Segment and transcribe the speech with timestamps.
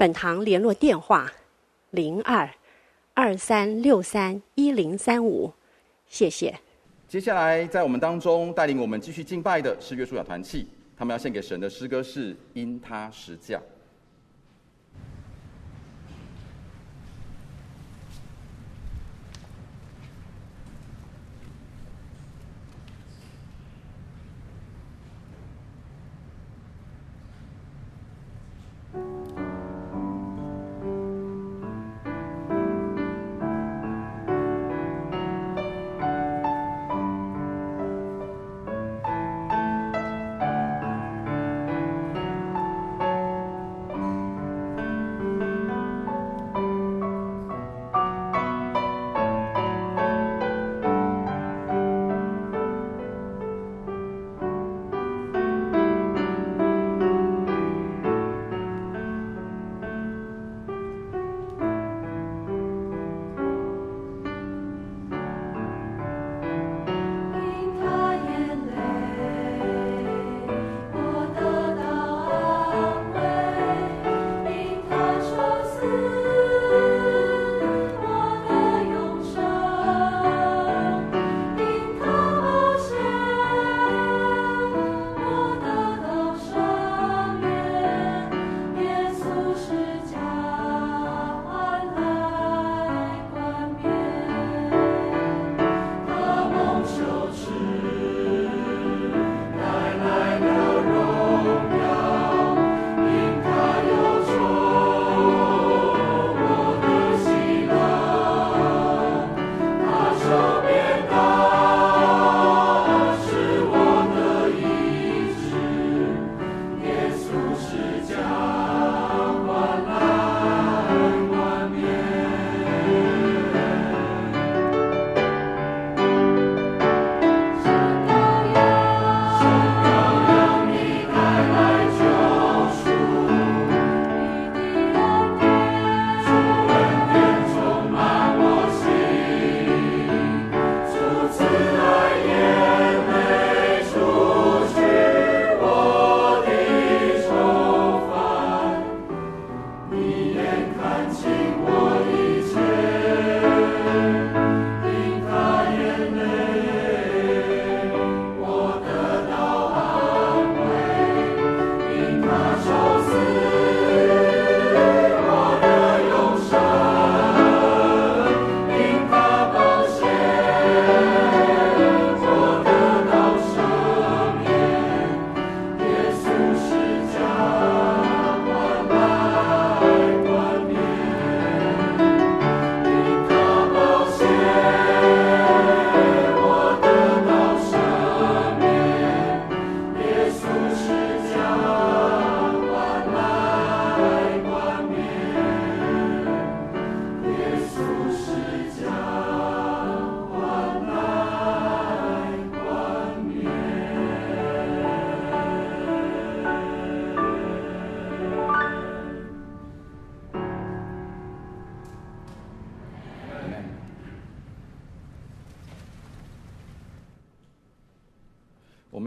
[0.00, 1.30] 本堂联络电话：
[1.90, 2.48] 零二
[3.12, 5.52] 二三六三一零三五，
[6.06, 6.58] 谢谢。
[7.06, 10.66] 接下来在我们当中带领我们继续敬拜的是约书亚团契，
[10.96, 13.36] 他们要献给神的诗歌是因他实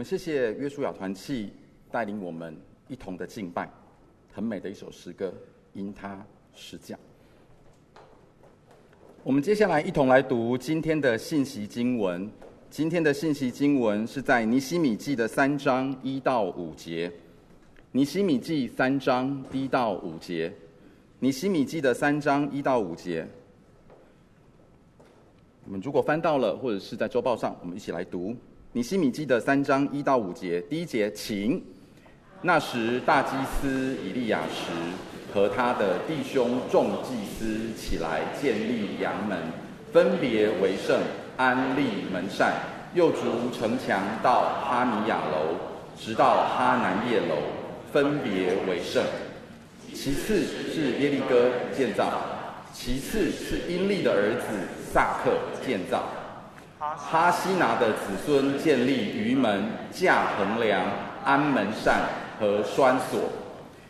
[0.04, 1.50] 谢谢约书亚团契
[1.90, 2.54] 带领我们
[2.88, 3.70] 一同的敬拜，
[4.32, 5.32] 很美的一首诗歌，
[5.72, 6.98] 因他实价。
[9.22, 12.30] 我们接下来一同来读今天的信息经文。
[12.68, 17.10] 今天的信息经文是在尼希米记的三章一到五节。
[17.92, 20.52] 尼希米记三章一到五节。
[21.20, 23.26] 尼希米记的三章一到五节。
[25.64, 28.36] 我们如果翻到了，或者是在周报上，我们一起来读。
[28.76, 31.62] 尼希米记的三章一到五节，第一节，请。
[32.42, 34.72] 那时大祭司以利亚时
[35.32, 39.38] 和他的弟兄众祭司起来建立羊门，
[39.92, 41.00] 分别为圣，
[41.36, 42.52] 安立门扇，
[42.94, 45.54] 又逐城墙到哈米亚楼，
[45.96, 47.36] 直到哈南叶楼，
[47.92, 49.04] 分别为圣。
[49.94, 50.42] 其次
[50.74, 52.10] 是耶利哥建造，
[52.72, 54.48] 其次是因利的儿子
[54.92, 55.30] 撒克
[55.64, 56.02] 建造。
[56.96, 60.84] 哈希拿的子孙建立鱼门、架横梁、
[61.24, 62.02] 安门扇
[62.38, 63.20] 和栓锁。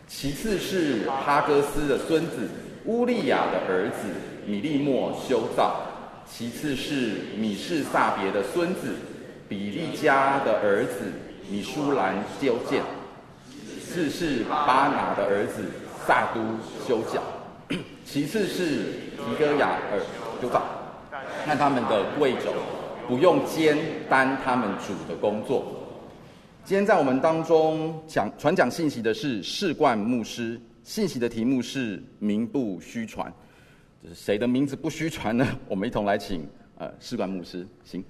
[0.07, 2.49] 其次是哈哥斯的孙子
[2.85, 4.09] 乌利亚的儿子
[4.47, 5.75] 米利莫修造。
[6.27, 8.95] 其次是米士撒别的孙子
[9.49, 11.13] 比利加的儿子
[11.51, 12.81] 米舒兰修建。
[13.51, 15.65] 其次是巴拿的儿子
[16.07, 16.41] 撒都
[16.87, 17.21] 修脚。
[18.05, 18.85] 其次是
[19.17, 19.99] 提哥亚尔
[20.41, 20.63] 修造。
[21.45, 22.51] 看他们的贵族。
[23.07, 23.77] 不用肩
[24.09, 25.65] 担他们主的工作。
[26.65, 33.33] 今天在我们当中讲传讲信息的是士冠牧师，信息的题目是名不虚传。
[34.03, 35.47] 就是谁的名字不虚传呢？
[35.69, 36.47] 我们一同来请
[36.79, 38.03] 呃士冠牧师，行。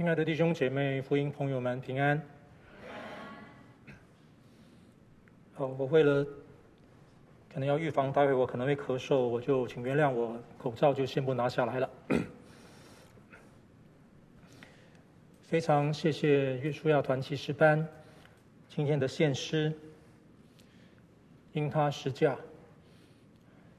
[0.00, 2.18] 亲爱的弟兄姐妹、福音朋友们，平安。
[5.52, 6.24] 好，我为了
[7.52, 11.90] 可能要预防待会我可能会咳嗽，我就请原谅我，口罩就先不拿下来了。
[15.42, 17.86] 非常谢谢约书亚团契诗班
[18.70, 19.70] 今天的献诗，
[21.52, 22.38] 因他实价，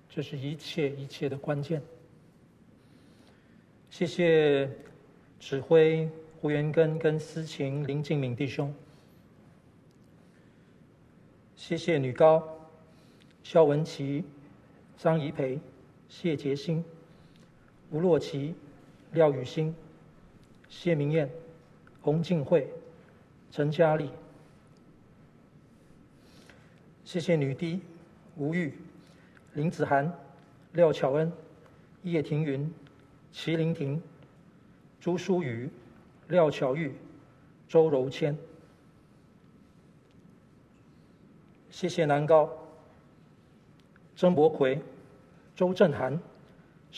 [0.07, 1.81] 这是一切一切的关键。
[3.89, 4.69] 谢谢。
[5.41, 6.07] 指挥
[6.39, 8.71] 胡元根跟司琴林敬敏弟兄，
[11.55, 12.47] 谢谢女高
[13.41, 14.23] 肖文琪、
[14.99, 15.59] 张怡培、
[16.07, 16.85] 谢杰新、
[17.89, 18.53] 吴洛琪、
[19.13, 19.73] 廖雨欣、
[20.69, 21.27] 谢明艳、
[22.01, 22.69] 洪静慧、
[23.49, 24.11] 陈嘉丽，
[27.03, 27.81] 谢谢女低
[28.37, 28.75] 吴玉、
[29.53, 30.13] 林子涵、
[30.73, 31.33] 廖巧恩、
[32.03, 32.71] 叶庭云、
[33.33, 33.99] 齐林婷。
[35.01, 35.67] 朱淑雨、
[36.27, 36.93] 廖巧玉、
[37.67, 38.37] 周柔谦，
[41.71, 42.47] 谢谢南高、
[44.15, 44.79] 曾博奎、
[45.55, 46.21] 周振涵、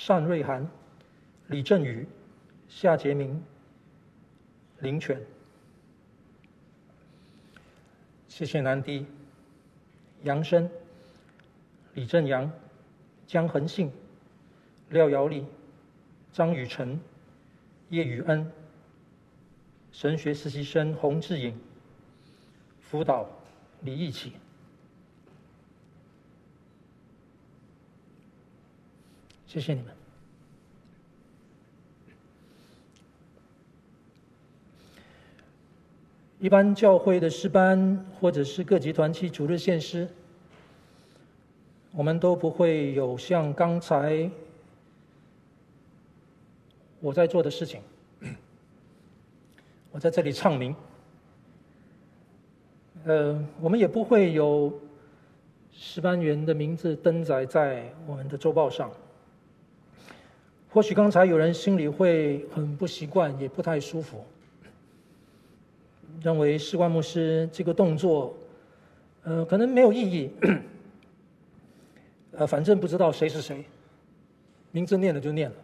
[0.06, 0.70] 单瑞涵、
[1.48, 2.06] 李振宇、
[2.68, 3.42] 夏杰明、
[4.80, 5.18] 林权，
[8.28, 9.06] 谢谢南低、
[10.24, 10.70] 杨生、
[11.94, 12.52] 李正阳、
[13.26, 13.90] 江恒信、
[14.90, 15.46] 廖瑶丽、
[16.34, 17.00] 张雨晨。
[17.94, 18.52] 叶宇恩，
[19.92, 21.56] 神学实习生洪志颖，
[22.82, 23.30] 辅导
[23.82, 24.32] 李义启，
[29.46, 29.94] 谢谢你们。
[36.40, 40.10] 一般教会的诗班或者是各级团契主日献诗，
[41.92, 44.32] 我们都不会有像刚才。
[47.04, 47.82] 我在做的事情，
[49.92, 50.74] 我在这里唱名。
[53.04, 54.74] 呃，我们也不会有
[55.74, 58.90] 石班员的名字登载在我们的周报上。
[60.70, 64.24] 或许刚才有人心里会很不习惯，也不太舒服，
[66.22, 68.34] 认为士冠牧师这个动作，
[69.24, 70.32] 呃，可能没有意义。
[72.32, 73.66] 呃，反正不知道谁是谁，
[74.72, 75.56] 名字念了就念了。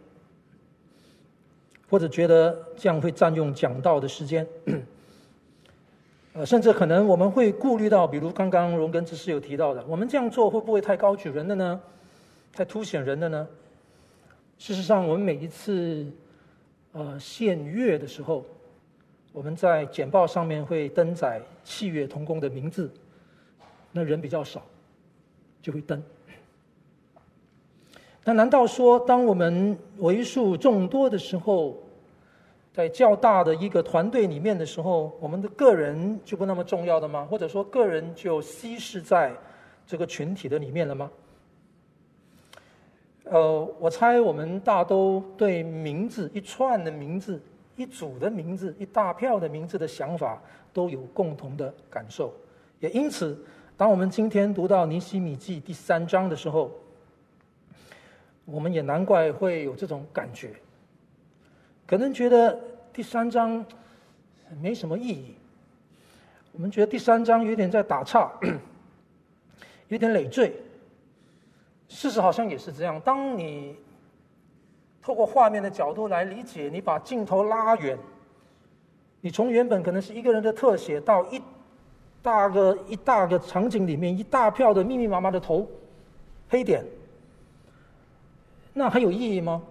[1.90, 4.46] 或者觉得这样会占用讲道的时间，
[6.32, 11.80] 呃，甚至可能我们会顾虑到，比如刚刚荣根执事有提到的，我们这样做会不会太高举人的呢？
[12.52, 13.46] 太凸显人的呢？
[14.56, 16.06] 事实上，我们每一次
[16.92, 18.44] 呃献乐的时候，
[19.32, 22.88] 我们在简报上面会登载器乐同工的名字，
[23.90, 24.62] 那人比较少，
[25.60, 26.00] 就会登。
[28.30, 31.76] 那难道说，当我们为数众多的时候，
[32.72, 37.26] 在较大的一个团队里面的时候，我们的个人就不那么重要的吗？
[37.28, 39.32] 或者说，个人就稀释在
[39.84, 41.10] 这个群体的里面了吗？
[43.24, 47.42] 呃，我猜我们大都对名字一串的名字、
[47.74, 50.40] 一组的名字、一大票的名字的想法
[50.72, 52.32] 都有共同的感受，
[52.78, 53.36] 也因此，
[53.76, 56.70] 当我们今天读到尼希米记第三章的时候，
[58.50, 60.50] 我们也难怪会有这种感觉，
[61.86, 62.58] 可能觉得
[62.92, 63.64] 第三章
[64.60, 65.34] 没什么意义。
[66.52, 68.30] 我们觉得第三章有点在打岔，
[69.88, 70.52] 有点累赘。
[71.88, 73.00] 事实好像也是这样。
[73.00, 73.76] 当你
[75.00, 77.96] 透过画面的角度来理解，你把镜头拉远，
[79.20, 81.40] 你从原本可能是一个人的特写，到一
[82.20, 85.68] 大个一大个场景里面一大票的密密麻麻的头
[86.48, 86.84] 黑点，
[88.72, 89.62] 那还有意义吗？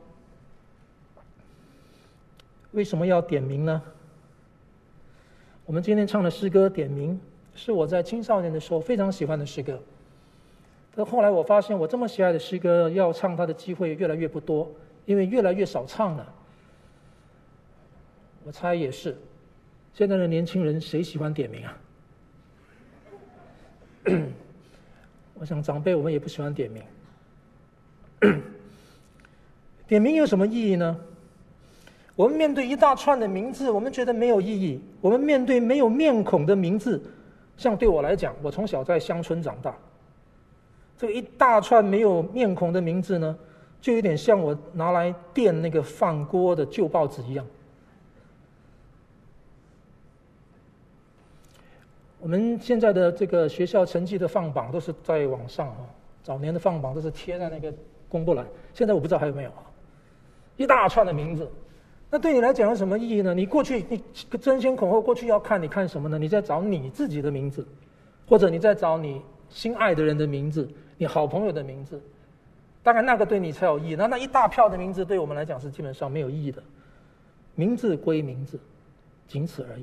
[2.72, 3.82] 为什么要点名呢？
[5.66, 7.14] 我们今天唱的诗歌《点名》，
[7.60, 9.80] 是我在青少年的时候非常喜欢的诗歌。
[10.96, 14.72] 但后来我发现，我这么喜爱的诗歌，要唱它的机会越来越不多，
[15.06, 16.34] 因为越来越少唱了。
[18.44, 19.18] 我猜也是，
[19.94, 21.78] 现在的年轻人谁喜欢点名啊？
[25.36, 26.84] 我想长辈我们也不喜欢点名。
[29.90, 30.96] 点名有什么意义呢？
[32.16, 37.02] 我们面对一大串的名字，我们觉得没有意义；我们面对没有面孔的名字，
[37.58, 39.76] 像对我来讲，我从小在乡村长大，
[40.96, 43.36] 这一大串没有面孔的名字呢，
[43.82, 47.44] 就有点像我拿来垫那个饭锅的旧报纸一样。
[52.20, 55.80] 我们现在的这个学校成绩的放榜都是在网上啊，
[56.22, 57.74] 早年的放榜都是贴在那个
[58.08, 59.64] 公布栏，现在我不知道还有没有啊，
[60.60, 61.50] 一大串的名字。
[62.12, 63.34] 那对你来讲有什么意义呢？
[63.34, 64.04] 你过去你
[64.40, 66.20] 争先恐后过去要看，你看什么呢？
[66.20, 67.66] 你在找你自己的名字，
[68.28, 72.02] 或者你在找你心爱的人的名字，你好朋友的名字。
[72.84, 73.96] 当然那个对你才有意义。
[73.96, 76.62] 那那一大票的名字对我们来讲是基本上没有意义的。
[77.56, 78.60] 名字归名字，
[79.28, 79.80] 仅此而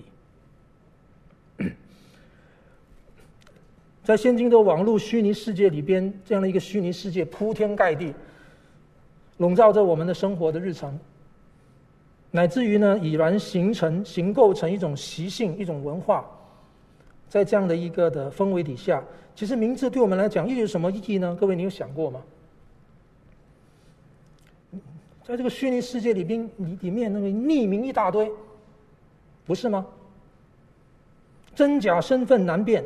[1.65, 1.71] 已。
[4.03, 8.15] 在现今的网络虚拟世界里边，这样的一个虚拟世界铺天盖地，
[9.39, 10.99] 笼罩着我们的生活的日常。
[12.31, 16.25] 乃至于呢，已然形成、形构成一种习性、一种文化，
[17.29, 19.03] 在这样的一个的氛围底下，
[19.35, 21.37] 其实名字对我们来讲又有什么意义呢？
[21.41, 22.21] 各位，你有想过吗？
[25.25, 28.31] 在这个虚拟世界里边，里里面那个匿名一大堆，
[29.45, 29.87] 不是吗？
[31.55, 32.85] 真假身份难辨，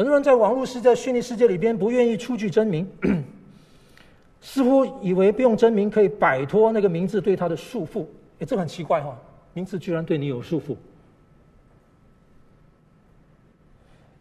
[0.00, 2.90] 很多人在网络世界、虚拟世界里边不愿意出具真名。
[4.40, 8.06] 似乎以为不用真名可以摆脱那个名字对他的束缚，
[8.38, 9.14] 哎，这很奇怪哈，
[9.52, 10.74] 名字居然对你有束缚。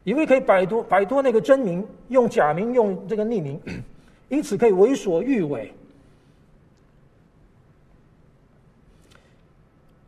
[0.03, 3.57] 以为可以摆脱摆脱那个真名，用假名用这个匿名，
[4.27, 5.73] 因此可以为所欲为。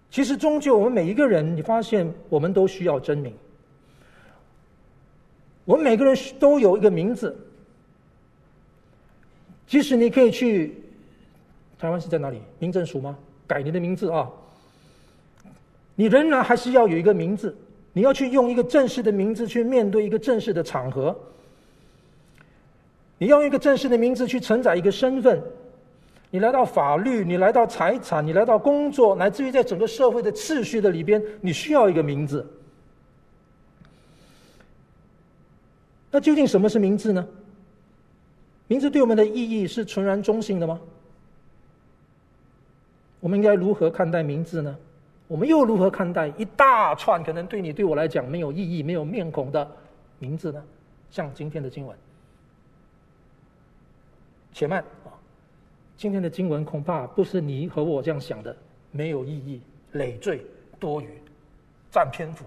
[0.09, 3.33] 其实终究我们每一个人，你发现我们都需要真名，
[5.65, 7.35] 我们每个人都有一个名字。
[9.67, 10.75] 即使你可以去
[11.79, 12.41] 台湾是在哪里？
[12.59, 13.17] 民政署吗？
[13.47, 14.29] 改你的名字啊！
[15.95, 17.55] 你仍然还是要有一个名字，
[17.93, 21.17] 你要去用一个正式的名字去面对一个正式的场合。
[23.17, 25.41] 你要用一个正式的名字去承载一个身份。
[26.31, 32.45] 你来到法律，你来到财产，你来到工作，乃至于在整个社会的秩序的里边，你需要一个名字。
[36.11, 37.25] 那究竟什么是名字呢？
[38.67, 40.79] 名字对我们的意义是纯然中性的吗？
[43.19, 44.75] 我们应该如何看待名字呢？
[45.27, 49.69] 我们又如何看待一大串可能对你对我来讲没有意义、没有面孔的
[50.19, 50.61] 名字呢？
[51.09, 51.97] 像今天的经文，
[54.53, 55.15] 且慢啊！
[55.95, 58.55] 今天的经文恐怕不是你和我这样想的，
[58.91, 60.45] 没有意义、累赘、
[60.79, 61.07] 多余、
[61.89, 62.45] 占篇幅。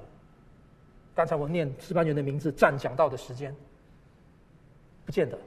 [1.14, 3.54] 刚才我念值班员的名字占讲道的时间，
[5.06, 5.38] 不见得。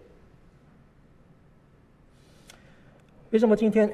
[3.31, 3.91] 为什么今天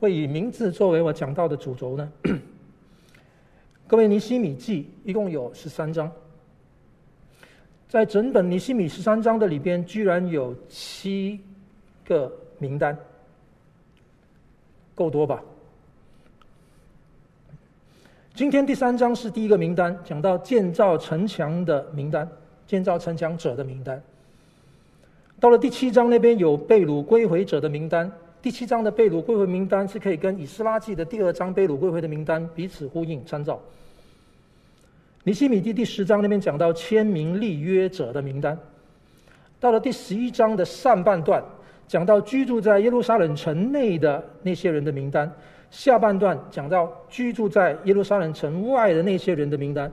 [0.00, 2.12] 会以名字作为我讲道的主轴呢？
[3.86, 6.10] 各位，尼西米记一共有十三章，
[7.88, 11.40] 在整本尼西米十三章的里边，居然有七
[12.04, 12.98] 个名单，
[14.96, 15.40] 够多吧？
[18.38, 22.30] 今天第三章是第一个名单，讲到建造城墙的名单，
[22.68, 24.00] 建造城墙者的名单。
[25.40, 28.08] 到了第七章那边有被掳归回者的名单，
[28.40, 33.60] 第七章的被掳归回名单是可以跟以斯拉记的第二章被掳归回的名单彼此呼应参照。
[35.24, 38.56] 尼希米记第十章那边讲到签名立约者的名单，
[39.58, 41.42] 到了第十一章的上半段
[41.88, 45.28] 讲到居住在耶路撒冷城内的那些人的名单，
[45.70, 49.90] 下半段讲到居住在耶路撒冷城外的那些人的名单，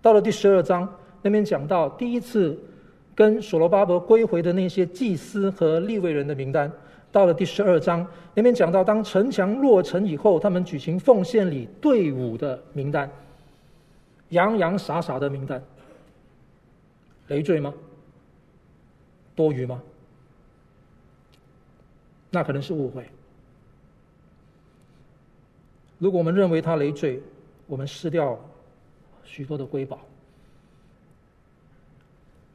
[0.00, 0.88] 到了第十二章
[1.22, 2.58] 那边讲到第一次。
[3.14, 6.72] 跟所罗巴伯归回的那些祭司和利未人的名单，
[7.12, 13.08] 到了第十二章那边讲到，当城墙落成以后，他们举行奉献礼队伍的名单，
[14.30, 15.62] 洋洋洒洒的名单。
[17.28, 17.74] 累赘吗？
[19.36, 19.82] 多余吗？
[22.30, 23.04] 那可能是误会。
[26.02, 27.22] 如果我们认为它累赘，
[27.68, 28.36] 我们失掉
[29.22, 30.00] 许多的瑰宝。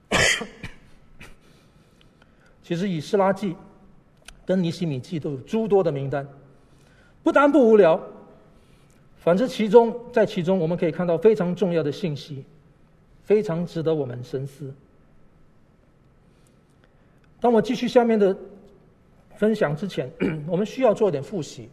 [2.62, 3.54] 其实《以斯拉记》
[4.46, 6.28] 跟《尼希米记》都有诸多的名单，
[7.24, 7.98] 不但不无聊，
[9.16, 12.44] 反之其中在其中我们可以看到非常重要的信息，
[13.24, 14.74] 非常值得我们深思。
[17.40, 18.38] 当我继续下面的
[19.38, 20.12] 分享之前，
[20.46, 21.70] 我们需要做一点复习，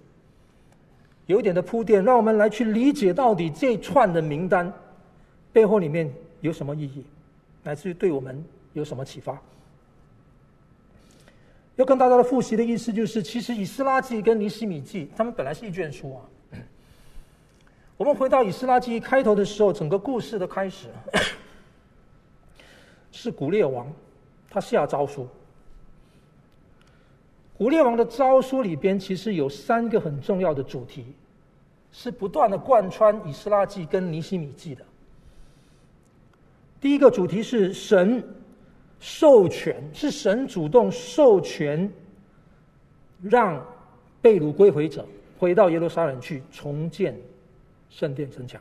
[1.27, 4.73] 有一点的铺垫，让我们来去理解到底这串的名单
[5.53, 7.05] 背后里面有什么意义，
[7.63, 9.41] 乃至于对我们有什么启发。
[11.77, 16.23] 要跟大家的复习的意思就是，其实《以斯拉记》跟《尼希米记》他们本来是一卷书啊。
[17.97, 20.89] 我们回到《以斯拉记》开头的时候，整个故事的开始
[23.11, 23.91] 是古列王
[24.51, 25.27] 他下诏书。
[27.57, 31.07] 古列王的诏书里边其实有三个很重要的主题，
[31.93, 34.85] 是不断的贯穿《以斯拉记》跟《尼希米记》的。
[36.81, 38.23] 第一个主题是神。
[39.01, 41.93] 授权是神主动授权，
[43.21, 43.63] 让
[44.23, 45.05] 被掳归回者
[45.39, 47.15] 回到耶路撒冷去重建
[47.91, 48.59] 圣殿城墙，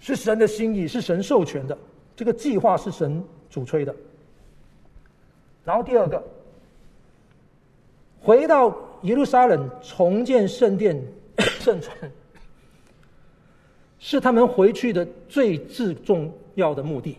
[0.00, 1.76] 是神的心意，是神授权的，
[2.16, 3.94] 这个计划是神主催的。
[5.62, 6.24] 然后第二个，
[8.22, 11.00] 回到耶路撒冷重建圣殿
[11.60, 11.92] 圣城，
[13.98, 17.18] 是他们回去的最至重要的目的。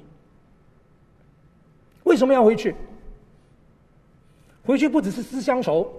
[2.03, 2.74] 为什么要回去？
[4.65, 5.91] 回去不只是思乡愁，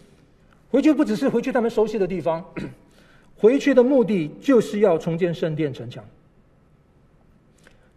[0.70, 2.42] 回去不只是回去他们熟悉的地方，
[3.36, 6.02] 回去的目的就是要重建圣殿城墙。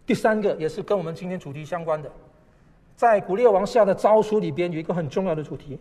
[0.04, 2.12] 第三个也是跟我们今天主题相关的，
[2.94, 5.78] 在古列王下的诏书里边有一个很重要的主题：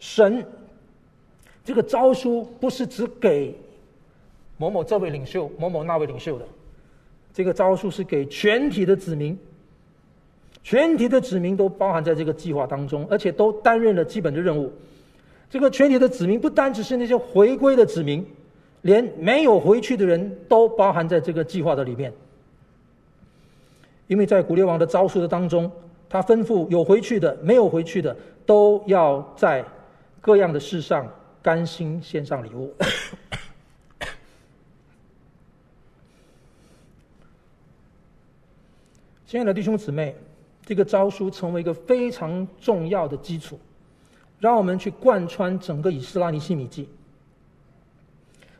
[0.00, 0.44] 神
[1.64, 3.54] 这个诏书不是只给
[4.56, 6.44] 某某这位领袖、某某那位领袖的，
[7.32, 9.38] 这个诏书是给全体的子民。
[10.62, 14.70] 全体的子民都包含在这个计划当中，而且都担任了基本的任务。
[15.48, 18.24] 这个全体的子民不单只是那些回归的子民，
[18.82, 22.12] 连没有回去的人都包含在这个计划的里面。
[24.06, 25.70] 因为在古列王的招数的当中，
[26.10, 29.64] 他吩咐有回去的、没有回去的，都要在
[30.20, 31.08] 各样的事上
[31.42, 32.74] 甘心献上礼物。
[39.26, 40.16] 亲爱的弟兄姊妹。
[40.62, 43.58] 这个诏书成为一个非常重要的基础，
[44.38, 46.88] 让我们去贯穿整个以斯拉尼西米记。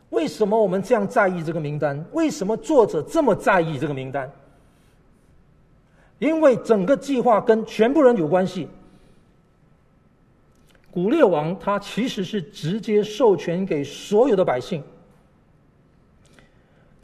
[0.09, 2.03] 为什么我们这样在意这个名单？
[2.11, 4.29] 为什么作者这么在意这个名单？
[6.19, 8.67] 因为整个计划跟全部人有关系。
[10.91, 14.83] 古列王他其实是直接授权给所有的百姓。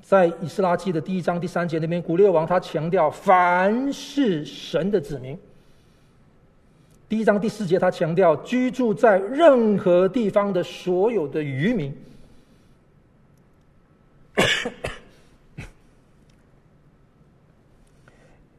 [0.01, 5.37] 在以斯拉记的第一章第三节那边，古列王他强调，凡是神的子民。
[7.09, 11.93] 第一章第四节他强调，居住在任何地方的所有的渔民。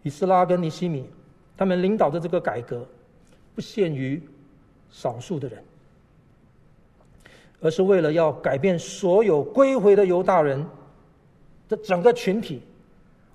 [0.02, 1.04] 以斯拉跟尼希米
[1.56, 2.86] 他们领导的这个改革，
[3.54, 4.22] 不限于
[4.90, 5.62] 少数的人，
[7.60, 10.64] 而是为了要改变所有归回的犹大人。
[11.68, 12.62] 这整个群体，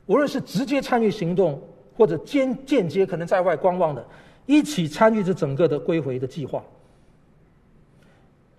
[0.08, 1.62] 无论是直接参与行动，
[1.96, 4.04] 或者间间接可能在外观望的，
[4.48, 6.64] 一起参与这整个的归回的计划。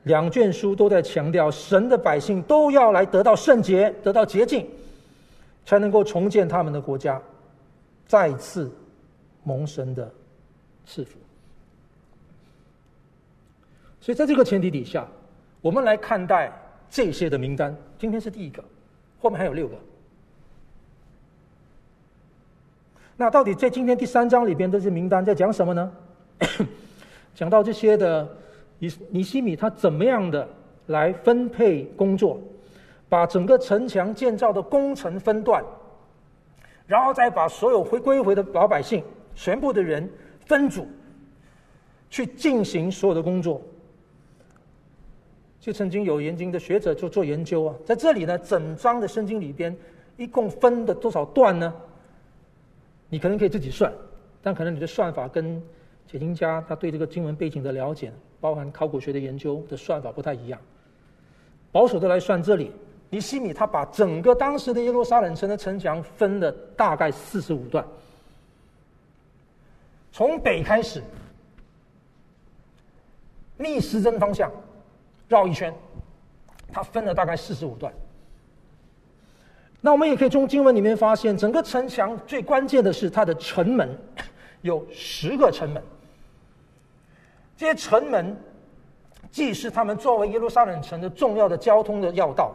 [0.05, 4.65] 两卷书都在强调，神的百姓都要来得到圣洁，得到洁净，
[5.67, 7.21] 才能够重建他们的国家，
[8.07, 8.71] 再次
[9.43, 10.09] 蒙神的
[10.87, 11.19] 赐福。
[14.05, 15.09] 所以，在这个前提底下，
[15.62, 16.53] 我们来看待
[16.90, 17.75] 这些的名单。
[17.99, 18.62] 今天是第一个。
[19.19, 19.75] 后面还有六个。
[23.17, 25.90] 那到底在今天第三章里边这些名单在讲什么呢？
[27.35, 28.29] 讲到这些的
[28.79, 30.47] 尼尼西米他怎么样的
[30.88, 32.38] 来分配工作，
[33.09, 35.64] 把整个城墙建造的工程分段，
[36.87, 39.03] 然后再把所有回归回的老百姓
[39.35, 40.07] 全部的人
[40.45, 40.87] 分组，
[42.11, 43.62] 去进行所有的工作。
[45.64, 49.74] 就曾经有研究的学者就做研究啊，在这里呢，整章的圣经里边
[50.18, 51.72] 一共分的多少段呢？
[53.09, 53.90] 你可能可以自己算，
[54.42, 55.59] 但可能你的算法跟
[56.07, 60.61] 解经家他对这个经文背景的了解，包含考古学的研究的算法不太一样。
[61.72, 62.70] 保守的来算，这里
[63.09, 67.83] 尼西米他把整个当时的耶路撒冷城的城墙分了大概四十五段，
[70.12, 71.03] 从北开始，
[73.57, 74.53] 逆时针方向
[75.35, 75.75] 绕一圈，
[76.73, 77.92] 他分了大概四十五段。
[79.81, 83.88] 那我们也可以从经文里面发现，整个城墙最关键的是它的城门，
[84.62, 85.83] 有十个城门。
[87.57, 88.37] 这些城门
[89.31, 92.55] 既是他们作为耶路撒冷城的重要的交通的要道、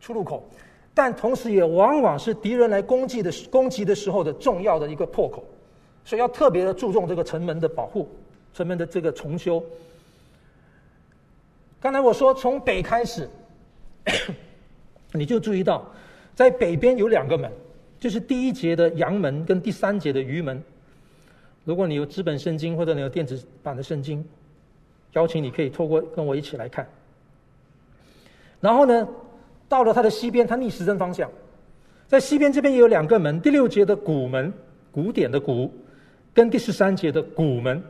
[0.00, 0.42] 出入口，
[0.92, 5.42] 但同时也往往是敌人来攻击的攻击的时候的重要的一个破口，
[6.04, 8.08] 所以要特别的注重这个城门的保护、
[8.52, 9.64] 城门的这个重修。
[11.82, 13.28] 刚才我说从北开始，
[15.12, 15.84] 你就注意到。
[16.32, 17.50] 在北边有两个门，
[17.98, 20.62] 就是第一节的阳门跟第三节的鱼门。
[21.64, 24.24] 如果你有资本圣经或者你有电子版的圣经，
[25.12, 26.88] 邀请你可以透过跟我一起来看。
[28.60, 29.06] 然后呢，
[29.68, 31.28] 到了它的西边，它逆时针方向，
[32.06, 34.52] 在西边这边也有两个门，第六节的古门，
[34.92, 35.70] 古典的古，
[36.32, 37.82] 跟第十三节的谷门，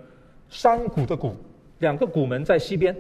[0.49, 1.37] 山谷的谷，
[1.79, 2.97] 两个古门在西边。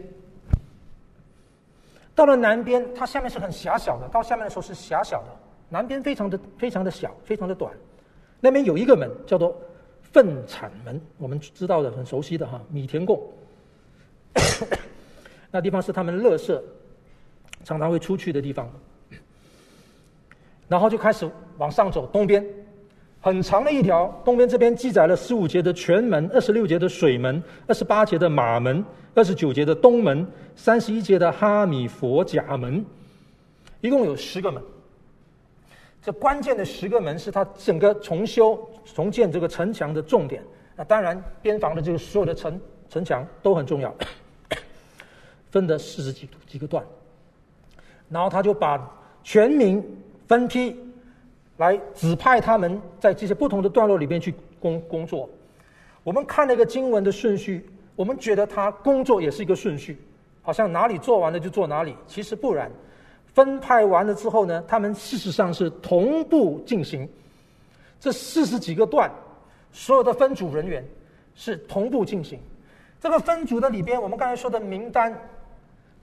[2.14, 4.06] 到了南边，它下面是很狭小的。
[4.08, 5.28] 到下面的时候是狭小的，
[5.68, 7.72] 南边非常的非常的小，非常的短。
[8.40, 9.56] 那边有一个门叫做
[10.02, 13.18] 粪产门，我们知道的很熟悉的哈，米田共。
[15.50, 16.62] 那地方是他们乐色
[17.64, 18.70] 常常会出去的地方。
[20.68, 22.44] 然后就开始往上走，东边
[23.20, 28.84] 很长的一条，东边这边记载了十五节的泉门，二十六节的水门，二十八节的马门。
[29.14, 32.82] 二十九节的东门，三十一节的哈米佛甲门，
[33.82, 34.62] 一共有十个门。
[36.00, 40.42] 这关键的十个门是他整个重修、重建这个城墙的重点。
[40.74, 43.94] 那当然，边防的这个所有的城城墙都很重要，
[45.52, 46.82] 分得四十几几个段。
[48.08, 48.90] 然后他就把
[49.22, 49.84] 全民
[50.26, 50.74] 分批
[51.58, 55.28] 来指派他们在这些不同的段落里面去工工作。
[56.02, 57.68] 我们看那个经文的顺序。
[58.02, 59.96] 我们觉得他工作也是一个顺序，
[60.42, 62.68] 好像哪里做完了就做哪里，其实不然。
[63.32, 67.08] 分派完了之后呢，他们事实上是同步进行。
[68.00, 69.08] 这四十几个段，
[69.70, 70.84] 所有的分组人员
[71.36, 72.40] 是同步进行。
[73.00, 75.16] 这个分组的里边，我们刚才说的名单，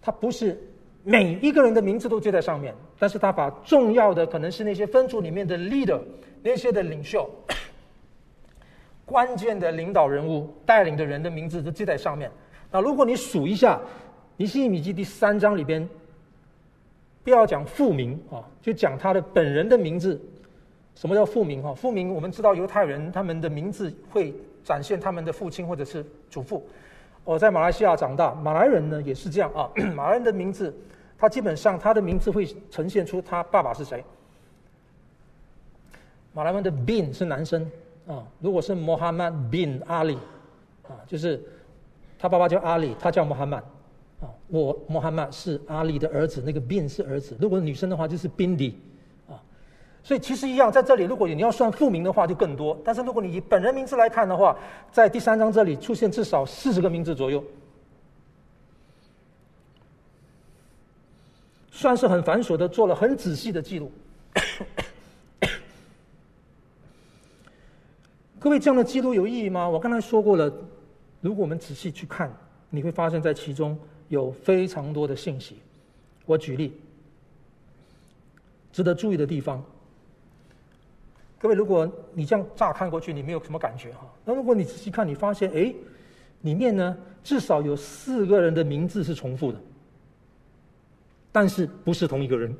[0.01, 0.57] 它不是
[1.03, 5.99] 每一个人的名字都记在上面，但是他把重要的可能是那些分组里面的 leader，
[6.41, 7.29] 那些的领袖。
[9.09, 12.31] 关键的领导人物带领的人的名字都记在上面。
[12.69, 13.75] 那如果你数一下，
[14.37, 15.89] 《尼希米记》第三章里边，
[17.23, 20.21] 不要讲父名啊，就讲他的本人的名字。
[20.93, 21.63] 什么叫父名？
[21.63, 24.31] 哈，父名我们知道犹太人他们的名字会
[24.63, 26.63] 展现他们的父亲或者是祖父。
[27.23, 29.67] 我在马来西亚长大，马来人呢也是这样啊。
[29.95, 30.71] 马来人的名字，
[31.17, 34.03] 他基本上他的名字会呈现出他爸爸是谁。
[36.33, 37.69] 马来人的 bin 是男生。
[38.09, 40.15] 啊，如果是穆罕默德 bin 阿里，
[40.87, 41.39] 啊，就是
[42.17, 47.37] 他爸爸叫阿里，他叫穆罕默德，啊，我穆罕默德是阿里的儿子，那个 bin 是儿子。
[47.39, 48.73] 如果女生的话，就是 bindi，
[49.29, 49.37] 啊，
[50.03, 52.75] 所以其实一样，在这里，如果你要算父名的话，就更多。
[52.83, 54.57] 但是如果你以本人名字来看的话，
[54.91, 57.43] 在第三章这里出现至少四十个名字左右，
[61.69, 63.91] 算是很繁琐的，做了很仔细的记录。
[68.49, 69.69] 各位，这样的记录有意义吗？
[69.69, 70.51] 我刚才说过了，
[71.21, 72.35] 如果我们仔细去看，
[72.71, 75.57] 你会发现在其中有非常多的信息。
[76.25, 76.73] 我举例，
[78.71, 79.63] 值得注意的地方。
[81.37, 84.11] 各位，如果你这样乍看过去，你没有什么感觉哈。
[84.25, 85.71] 那如果你仔细看，你发现，哎，
[86.41, 89.61] 里面呢至少有四个人的名字是重复的，
[91.31, 92.57] 但是不是同一个人。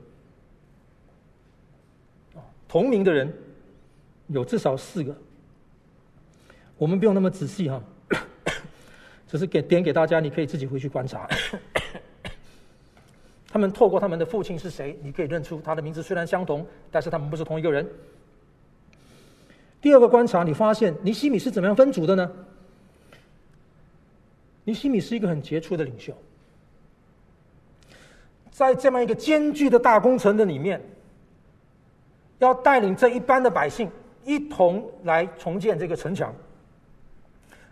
[2.68, 3.34] 同名的人
[4.28, 5.18] 有至少四个。
[6.80, 7.80] 我们不用那么仔细哈，
[9.28, 11.28] 只是给点给大家，你可以自己回去观察。
[13.52, 17.86] 他们透过他们的父亲是谁，你可以认出他的名字虽然相同，但是他们不是同一个人。
[19.82, 22.32] 第二个观察，你发现尼西米是怎么样分组的呢？
[24.64, 26.14] 尼西米是一个很杰出的领袖，
[28.52, 30.82] 在这么一个艰巨的大工程的里面，
[32.38, 33.90] 要带领这一般的百姓
[34.24, 36.34] 一同来重建这个城墙。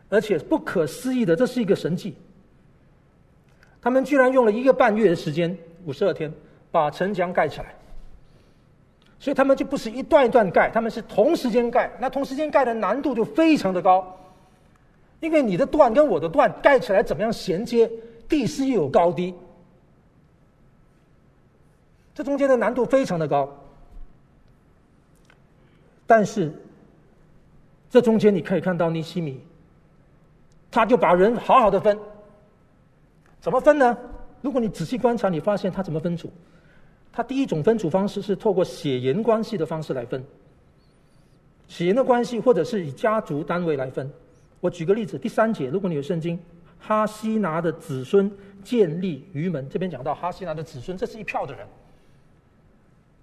[0.10, 2.16] 而且不可思议的，这是一个神迹。
[3.82, 6.32] 他们居然用了一个半月的时间，五十二天，
[6.72, 7.76] 把城墙盖起来。
[9.20, 11.92] 所以他们就不是一段一段盖，他们是同时间盖。
[12.00, 14.16] 那同时间盖的难度就非常的高，
[15.20, 17.90] 因为你的段跟我的段盖起来怎么样衔接？
[18.30, 19.34] 地势又有高低，
[22.14, 23.50] 这中间的难度非常的高。
[26.06, 26.52] 但是，
[27.90, 29.42] 这中间你可以看到尼西米，
[30.78, 31.98] 他就把人好好的分。
[33.42, 33.98] 怎么分呢？
[34.44, 36.32] 如果你仔细观察，你发现他怎么分组？
[37.12, 40.24] 他第一种分组方式是透过血缘关系的方式来分，
[41.68, 44.08] 血缘的关系，或者是以家族单位来分。
[44.60, 46.40] 我举个例子，第三节，如果你有圣经，
[46.80, 48.32] 哈西拿的子孙
[48.64, 51.66] 建立于门，这边讲到哈西拿的子孙，这是一票的人，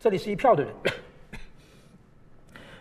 [0.01, 0.73] 这里是一票的人。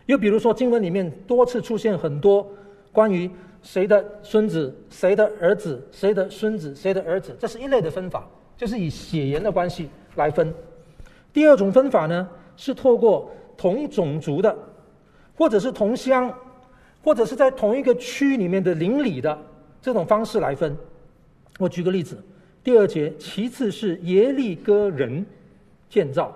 [0.08, 2.52] 又比如说，经文里面多次出现很多
[2.92, 3.30] 关于
[3.64, 10.54] 谁的孙子、谁的儿子、谁的孙子、谁的儿子，这是一类的分法，就是以血缘的关系来分。
[11.32, 14.56] 第二种分法呢，是透过同种族的，
[15.36, 16.32] 或者是同乡，
[17.02, 19.36] 或者是在同一个区里面的邻里的
[19.82, 20.76] 这种方式来分。
[21.58, 22.22] 我举个例子，
[22.64, 25.26] 第二节，其次是耶利哥人
[25.90, 26.36] 建造。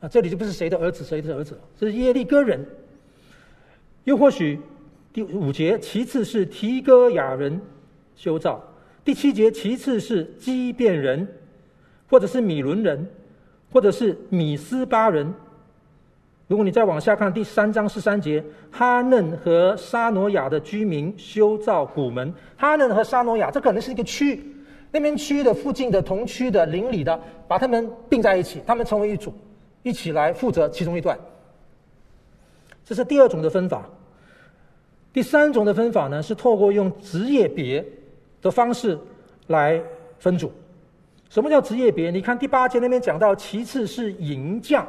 [0.00, 2.62] 啊，这里就不是谁的儿子，谁的儿子，这是耶利哥人。
[4.04, 4.60] 又或许
[5.14, 7.60] 第五节，其次是提哥亚人
[8.16, 8.60] 修造；
[9.04, 11.24] 第七节，其次是基遍人，
[12.10, 13.08] 或者是米伦人，
[13.72, 15.32] 或者是米斯巴人。
[16.48, 22.34] 如果你再往下看，第三章十三节，哈嫩和沙诺亚的居民修造谷门。
[22.56, 24.44] 哈嫩和沙诺亚，这可能是一个区，
[24.90, 29.32] 那边区的附近的同区的邻里的，把他们并在一起，他们成为一组。
[29.84, 31.16] 一起来负责其中一段，
[32.84, 33.88] 这是第二种的分法。
[35.14, 37.82] 第三种的分法呢，是透过用职业别
[38.42, 38.98] 的方式
[39.46, 39.80] 来
[40.18, 40.50] 分组。
[41.30, 42.10] 什么叫职业别？
[42.10, 44.84] 你看第八节那边讲到，其次是银匠，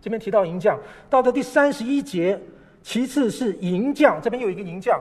[0.00, 0.80] 这边提到银匠。
[1.10, 2.40] 到了第三十一节，
[2.82, 4.98] 其次是银匠，这边有一个银匠，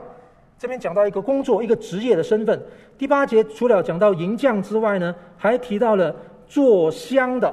[0.59, 2.61] 这边讲到一个工作、一个职业的身份。
[2.97, 6.13] 第八节除了讲到银匠之外呢，还提到了
[6.47, 7.47] 做香的。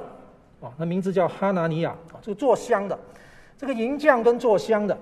[0.60, 2.98] 啊，那名字叫哈拿尼亚啊，这个做香的，
[3.56, 4.98] 这个银匠跟做香的，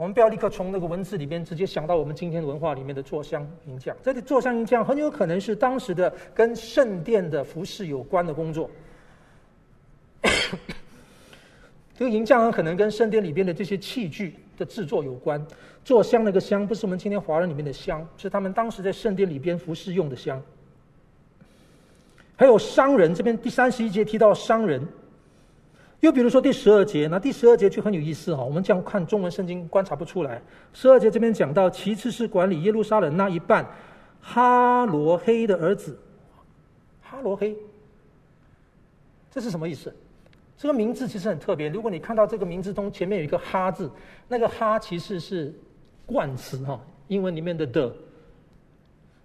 [0.00, 3.94] 我们不要立刻从那个文字里边直接想到我们今天文化里面的做香银匠。
[4.02, 8.70] 这里做香银匠很有可能是当时的跟圣殿的服饰有关的工作。
[11.94, 15.46] 这个银匠很可能跟圣殿里边的这些器具的制作有关。
[15.84, 20.42] 做香那个香不是我们今天华人里面的香，是他们当时在圣殿里边服饰用的香。
[22.36, 24.82] 还有商人，这边第三十一节提到商人，
[26.00, 28.42] 又比如说第十二节，那第十二节就很有意思哈。
[28.42, 30.40] 我们这样看中文圣经观察不出来。
[30.72, 33.66] 十二节这边讲到，其次是管理耶路撒冷那一半，
[34.20, 35.98] 哈罗黑的儿子，
[37.02, 37.54] 哈罗黑，
[39.30, 39.94] 这是什么意思？
[40.56, 41.68] 这个名字其实很特别。
[41.68, 43.90] 如果你看到这个名字中前面有一个哈字，
[44.26, 45.52] 那个哈其实是
[46.06, 47.92] 冠词哈，英文里面的的。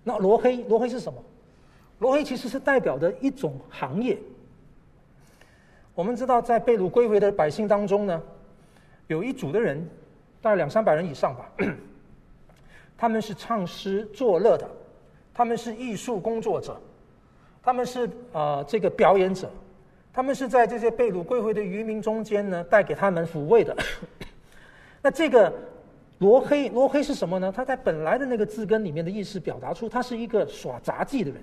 [0.04, 1.24] 那罗黑，罗黑是什么？
[2.00, 4.18] 罗黑其实是代表的一种行业。
[5.96, 8.22] 我们知道，在被掳归回的百姓当中呢，
[9.08, 9.82] 有一组的人，
[10.42, 11.50] 大概两三百人以上吧。
[12.98, 14.70] 他们是唱诗作乐的，
[15.34, 16.80] 他们是艺术工作者，
[17.64, 19.50] 他们是啊、呃、这个表演者，
[20.14, 23.76] 他们是在这些被掳归回的渔民中间呢，带给他们抚慰的。
[25.02, 25.54] 那这个
[26.20, 27.54] 罗黑，罗黑是什么呢？
[27.56, 31.42] 他在本来的那个字根里面的意思，表达出他是一个耍杂技的人。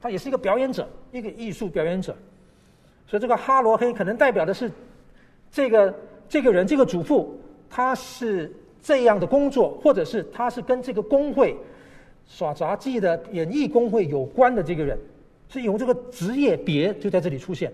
[0.00, 2.16] 他也是一个表演者，一个艺术表演者，
[3.08, 4.70] 所以这个哈罗黑可能代表的是
[5.50, 5.94] 这个
[6.28, 7.40] 这个人，这个主妇，
[7.70, 11.56] 他是这样的工作，或者是他是跟这个工会
[12.26, 14.98] 耍杂技的演艺工会有关的这个人，
[15.48, 17.72] 是由这个职业别就在这里出现。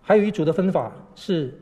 [0.00, 1.54] 还有一组的分法是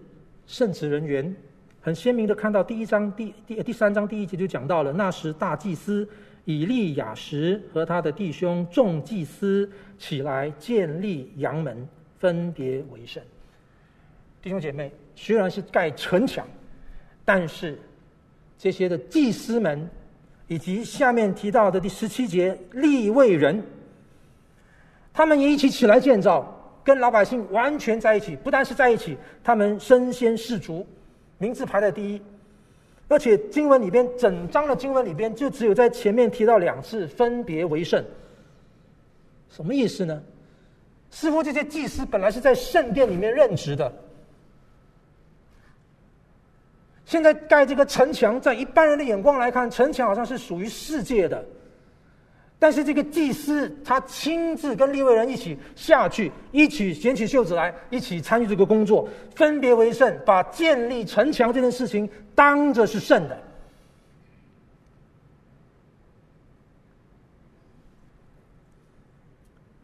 [0.46, 1.36] 圣职人员，
[1.82, 6.08] 很鲜明的看到第一章第第第三章第一节就讲到了，那时大祭司。
[6.50, 13.22] 以利亚什和他的弟兄众祭司起来建立羊门，分别为圣。
[14.42, 16.46] 弟兄姐妹，虽然是盖城墙，
[17.24, 17.78] 但是
[18.58, 19.88] 这些的祭司们，
[20.48, 23.62] 以及下面提到的第十七节利未人，
[25.12, 28.34] 他们也一起起来建造，跟老百姓完全在一起。
[28.34, 30.86] 不但是在一起，他们身先士卒，
[31.38, 32.22] 名字排在第一。
[33.10, 38.02] 而且经文里边，整章的经文里边，就只有在前面提到两次“分别为圣”，
[39.50, 40.22] 什么意思呢？
[41.10, 43.92] 似乎这些祭司本来是在圣殿里面任职的，
[47.04, 51.44] 现在盖这个城墙，在一般人的眼光来看，城墙好像是属于世界的。
[52.60, 63.42] 但是这个祭司他亲自跟立位人一起下去，一起卷起袖子来，一起参与这个工作，分别为圣，把建立城墙这件事情当着是圣的。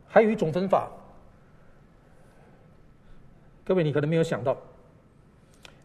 [0.06, 0.90] 还有一种分法，
[3.64, 4.54] 各位你可能没有想到，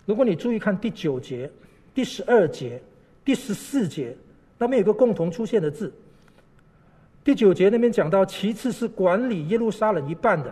[0.06, 1.50] 如果你注意看第九节、
[1.94, 2.82] 第十二节、
[3.24, 4.14] 第十四节，
[4.58, 5.94] 那边有个共同出现的字。
[7.24, 10.50] 第九节那边讲到，其次是管理耶路撒冷一半的；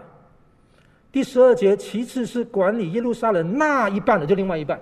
[1.11, 4.77] 第十二节，其次是管理耶路撒冷那一半的，就另外一半；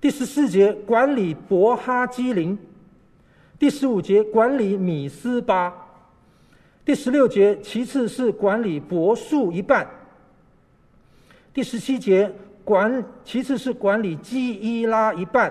[0.00, 2.56] 第十四节，管理伯哈基林；
[3.58, 5.72] 第十五节，管理米斯巴。
[6.84, 9.84] 第十六节，其次是管理柏树一半；
[11.52, 12.32] 第十七节
[12.64, 15.50] 管，其次是管理基伊拉一半；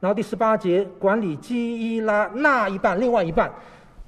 [0.00, 3.52] 然后第十八节管理基伊拉那一半，另外一半，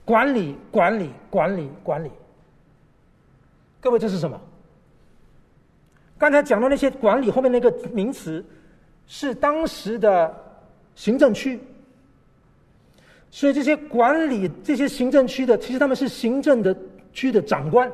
[0.08, 2.10] 管理管理管理管理。
[3.78, 4.40] 各位，这是什么？
[6.16, 8.42] 刚才讲的那些管理后面那个名词，
[9.06, 10.34] 是当时的
[10.94, 11.60] 行政区。
[13.30, 16.74] 所以这些管理这些行政区的，其实他们是行政的
[17.12, 17.92] 区的长官。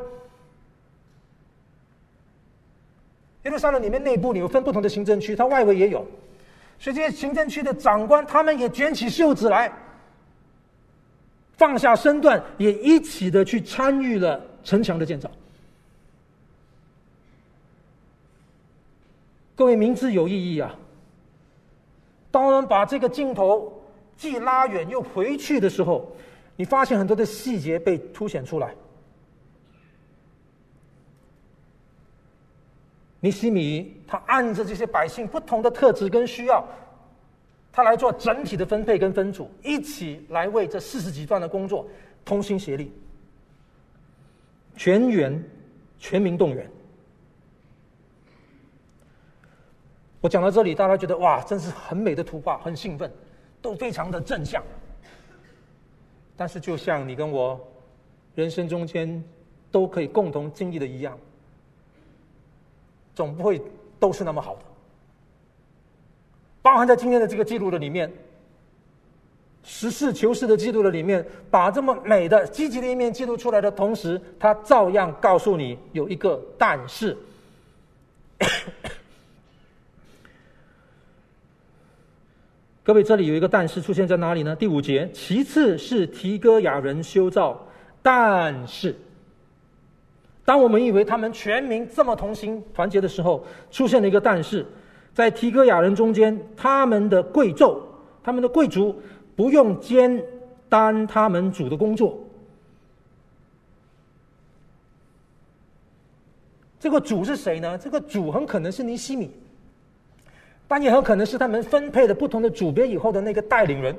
[3.43, 6.07] 耶路撒冷里面内部你有分不同的行政区，它外围也有。
[6.79, 9.73] 所以这些行政区的长官，他们也卷起袖子来，
[11.57, 15.31] 放下身段，也一起的去参与了城墙的建造。
[19.55, 20.75] 各位，明知有意义啊！
[22.31, 23.81] 当我们把这个镜头。
[24.17, 26.17] 既拉远又回去的时候，
[26.55, 28.73] 你发现很多的细节被凸显出来。
[33.19, 36.65] 尼西米他按着这些百姓不同的特质跟需要，
[37.75, 41.85] 他来做整体的分配跟分组，一起来为这四十几段的工作
[42.25, 42.93] 同心协力，
[44.77, 45.45] 全员
[45.99, 46.71] 全民动员。
[50.21, 53.11] 我讲到这里，大家觉得哇，真是很美的图画，很兴奋。
[53.61, 54.63] 都非常的正向，
[56.37, 57.59] 但是就像你跟我
[58.35, 59.25] 人生中间
[59.71, 61.19] 都可以共同经历的一样，
[63.15, 63.59] 总不会
[63.99, 64.63] 都是那么好的。
[66.75, 68.13] 包含在今天的这个记录的里面，
[69.63, 77.17] 实事求是的记录的里面，把这么美的积极的一面记录出来的同时，他照样告诉你有一个但是。
[82.83, 84.57] 各位，这里有一个但是出现在哪里呢？
[84.57, 87.65] 第五节，其次是提哥亚人修造，
[88.03, 88.97] 但是，
[90.45, 94.67] 当我们以为他们全民这么同心团结的时候，出现了一个但是，
[95.15, 97.79] 在提哥亚人中间，他们的贵胄、
[98.23, 99.01] 他们的贵族
[99.37, 100.21] 不用兼
[100.69, 102.19] 担他们主的工作。
[106.81, 107.79] 这个主是谁呢？
[107.79, 109.31] 这个主很可能是尼西米。
[110.67, 113.95] 但也很可能是他们分配了不同的组别以后的那个带领人。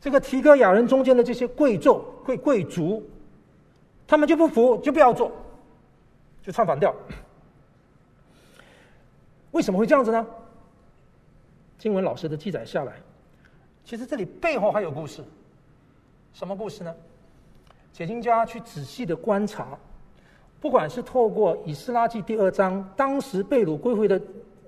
[0.00, 3.02] 这个提哥亚人中间的这些贵胄、贵贵族，
[4.06, 5.32] 他们就不服，就不要做，
[6.42, 6.94] 就唱反调。
[9.52, 10.26] 为什么会这样子呢？
[11.78, 12.94] 经文老师的记载下来，
[13.84, 15.22] 其实这里背后还有故事。
[16.32, 16.94] 什么故事呢？
[17.92, 19.78] 解经家去仔细的观察，
[20.60, 24.20] 不管是透过以斯拉记第二章，当时被掳归回的。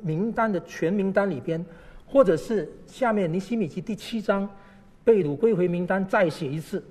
[0.05, 1.65] 名单的全名单里边，
[2.09, 4.51] 或者是下面尼希米记第七章
[5.05, 6.85] 被掳归回名单再写一次，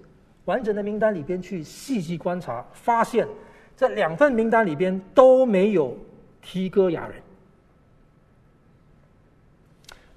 [0.46, 3.28] 完整的名单里边去细细观察，发现
[3.76, 5.94] 这两份名单里边都没有
[6.42, 7.22] 提哥亚人。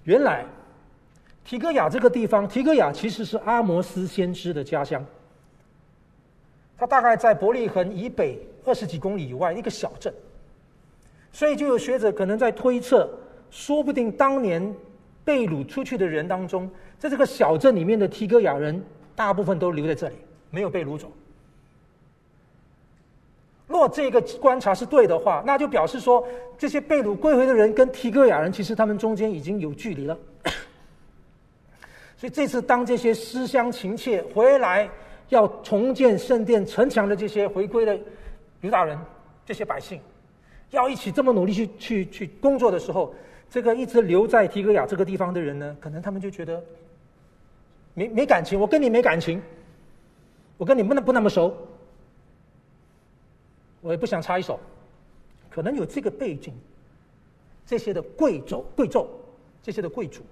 [0.05, 0.45] 原来
[1.45, 5.05] 提哥亚这个地方，提哥亚其实是阿摩斯先知的家乡，
[6.79, 10.13] 他大概在伯利恒以北二十几公里以外一个小镇。
[11.33, 13.11] 所以，就有学者可能在推测，
[13.51, 14.75] 说不定当年
[15.25, 18.81] 被掳出去的人当中，在这个小镇里面的提哥亚人，
[19.17, 20.15] 大部分都留在这里，
[20.51, 21.11] 没有被掳走。
[23.67, 26.27] 若这个观察是对的话，那就表示说，
[26.59, 30.17] 这些被掳归回的人跟提哥亚人，其实他们中间已经有距离了。
[32.17, 34.89] 所以这次当这些思乡情切回来
[35.31, 37.99] 要重建圣殿城墙的这些回归的
[38.61, 38.99] 犹大人，
[39.45, 40.01] 这些百姓。
[40.71, 43.15] 要一起这么努力去去去工作的时候，
[43.49, 46.63] 这个一直留在提哥亚这个地方的人呢，可能他们就觉得
[47.95, 49.41] 没没感情，我跟你没感情，
[50.57, 51.57] 我跟你不能不那么熟，
[53.85, 54.59] 我也不想插一手，
[55.51, 56.55] 可能有这个背景，
[57.67, 59.07] 这些的贵族贵胄，
[59.63, 60.23] 这些的贵族，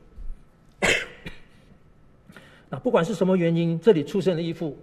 [2.71, 4.75] 那不管是什么原因，这里出现了一幅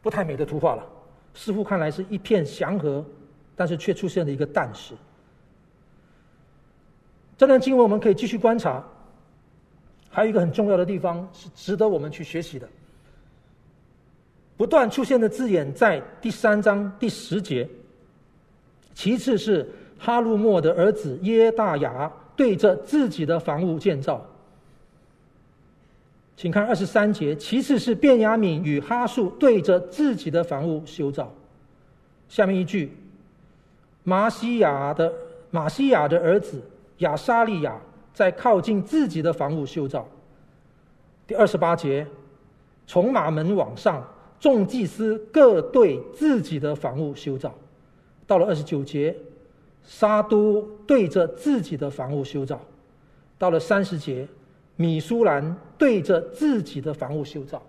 [0.00, 0.86] 不太美的图画了，
[1.34, 3.04] 似乎看来是一片祥和。
[3.60, 4.94] 但是却出现了一个但是，
[7.36, 8.84] 这段经文我们可以继续观察，
[10.08, 12.68] 还有一个很重要的地方是值得我们去学习的。
[14.58, 17.66] 不断出现的字眼在第三章第十节。
[18.92, 24.26] 其次是哈路莫的儿子耶大雅对着自己的房屋建造。
[26.36, 27.36] 请看二十三节。
[27.36, 31.32] 其次是便雅悯与哈述对着自己的房屋修造。
[32.28, 32.92] 下面一句，
[34.02, 35.12] 玛西亚的
[35.52, 36.60] 玛西亚的儿子
[36.98, 37.80] 亚沙利亚
[38.12, 40.08] 在靠近自己的房屋修造。
[41.28, 42.04] 第二十八节，
[42.88, 44.04] 从马门往上，
[44.40, 47.54] 众祭司各对自己的房屋修造。
[48.26, 49.16] 到了二十九节，
[49.84, 52.56] 沙都对着自己的房屋修造；
[53.38, 54.28] 到了三十节，
[54.76, 57.62] 米苏兰对着自己的房屋修造，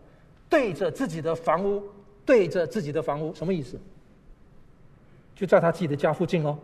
[0.49, 1.81] 对着自己的房屋，
[2.25, 3.79] 对着自己的房屋，什么意思？
[5.33, 6.57] 就在他自己的家附近哦。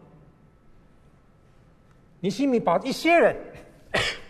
[2.20, 3.36] 你心里把一些人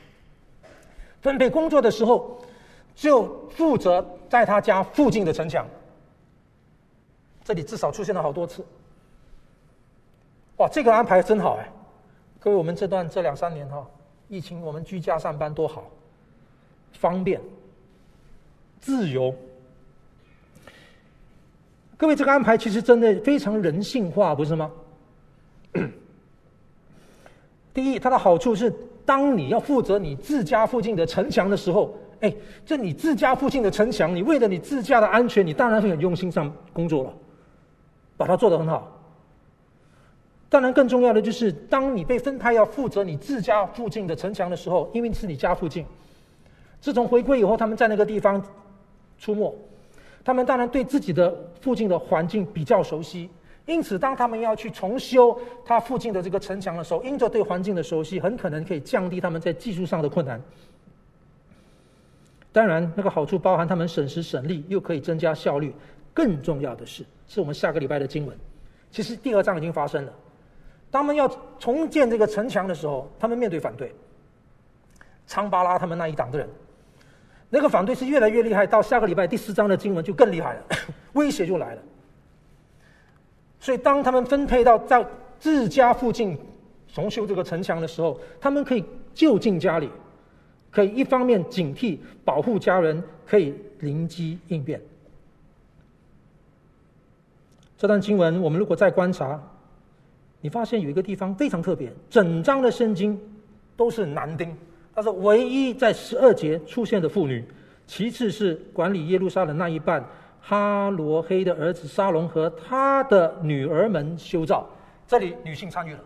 [1.22, 2.40] 分配工作的时候，
[2.94, 4.06] 就负责
[4.40, 5.66] 在他家附近的城墙。
[7.44, 8.66] 这里至少出现了好多次。
[10.58, 11.70] 哇，这个安排真好哎！
[12.40, 13.86] 各位，我们这段这两三年哈，
[14.28, 15.84] 疫情我们居家上班多好，
[16.94, 17.40] 方便、
[18.80, 19.34] 自由。
[21.98, 24.72] 各位，这个安排其实真的非常人性化，不是吗？
[27.74, 28.74] 第一，它的好处是，
[29.06, 31.94] 当你要负责你自家附近的城墙的时候，
[32.26, 37.14] 哎，这你自家附近的城墙，你为了你自家的安全，你当然会很用心上工作了，
[38.18, 38.92] 把它做得很好。
[40.50, 45.86] 当然，更重要的就是，当你被分派要负责你自家附近的城墙的时候，因为是你家附近。
[46.82, 48.42] 自从回归以后，他们在那个地方
[49.20, 49.54] 出没，
[50.24, 53.30] 他们当然对自己的附近的环境比较熟悉。
[53.66, 60.42] 因此，当他们要去重修他附近的这个城墙的时候，因着对环境的熟悉，很可能可以降低他们在技术上的困难。
[62.56, 65.76] 当然，那个好处包含他们省时省力，又可以增加效率。
[66.14, 68.34] 更重要的是，是我们下个礼拜的经文。
[68.90, 70.14] 其实第二章已经发生了。
[70.90, 71.28] 他们要
[71.60, 73.94] 重建这个城墙的时候，他们面对反对，
[75.28, 76.48] 昌巴拉他们那一党的人，
[77.50, 78.66] 那个反对是越来越厉害。
[78.66, 80.64] 到下个礼拜第四章的经文就更厉害了，
[81.12, 81.82] 威胁就来了。
[83.60, 85.06] 所以当他们分配到在
[85.38, 86.40] 自家附近
[86.88, 89.92] 重修这个城墙的时候，他们可以就近家里，
[90.76, 94.82] 可以一方面警惕保护家人，可以灵机应变。
[97.78, 99.42] 这段经文我们如果再观察。
[100.42, 103.20] 你发现有一个地方非常特别，整章的圣经
[103.76, 104.56] 都是男丁，
[104.94, 107.44] 他是唯一在十二节出现的妇女。
[107.88, 110.06] 其次是管理耶路撒冷那一半，
[110.40, 114.70] 哈罗黑的儿子沙龙和他的女儿们修造，
[115.08, 116.00] 这里女性参与了。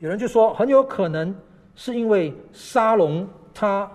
[0.00, 1.32] 有人就说，很有可能
[1.80, 3.90] 是因为沙龙他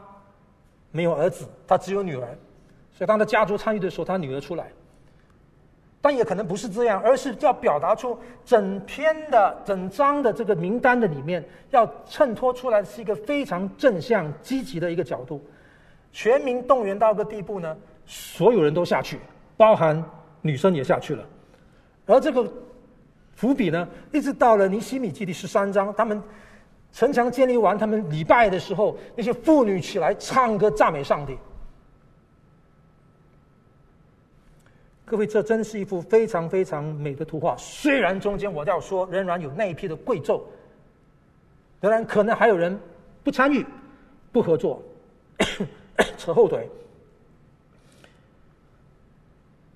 [0.90, 2.28] 没有儿子，他只有女儿，
[2.92, 4.72] 所以当他家族参与的时候，他女儿出来。
[6.02, 15.40] 但也可能不是这样，而是要表达出整篇的整章的这个名单的里面，要衬托出来是一个非常正向、积极的一个角度。
[16.12, 17.78] 全民动员到一个地步呢，
[18.08, 19.20] 所有人都下去，
[19.56, 20.04] 包含
[20.42, 21.24] 女生也下去了。
[22.08, 22.52] 而这个
[23.36, 26.20] 伏笔呢，一直到了尼希米记第十三章，他们
[26.96, 31.38] 城墙建立完，他们礼拜的时候，那些妇女起来唱歌赞美上帝。
[35.04, 37.54] 各位，这真是一幅非常非常美的图画。
[37.58, 40.42] 虽然中间我要说，仍然有那一批的贵胄，
[41.82, 42.80] 当然可能还有人
[43.26, 43.66] 不参与、
[44.32, 44.82] 不合作、
[46.18, 46.70] 扯后腿。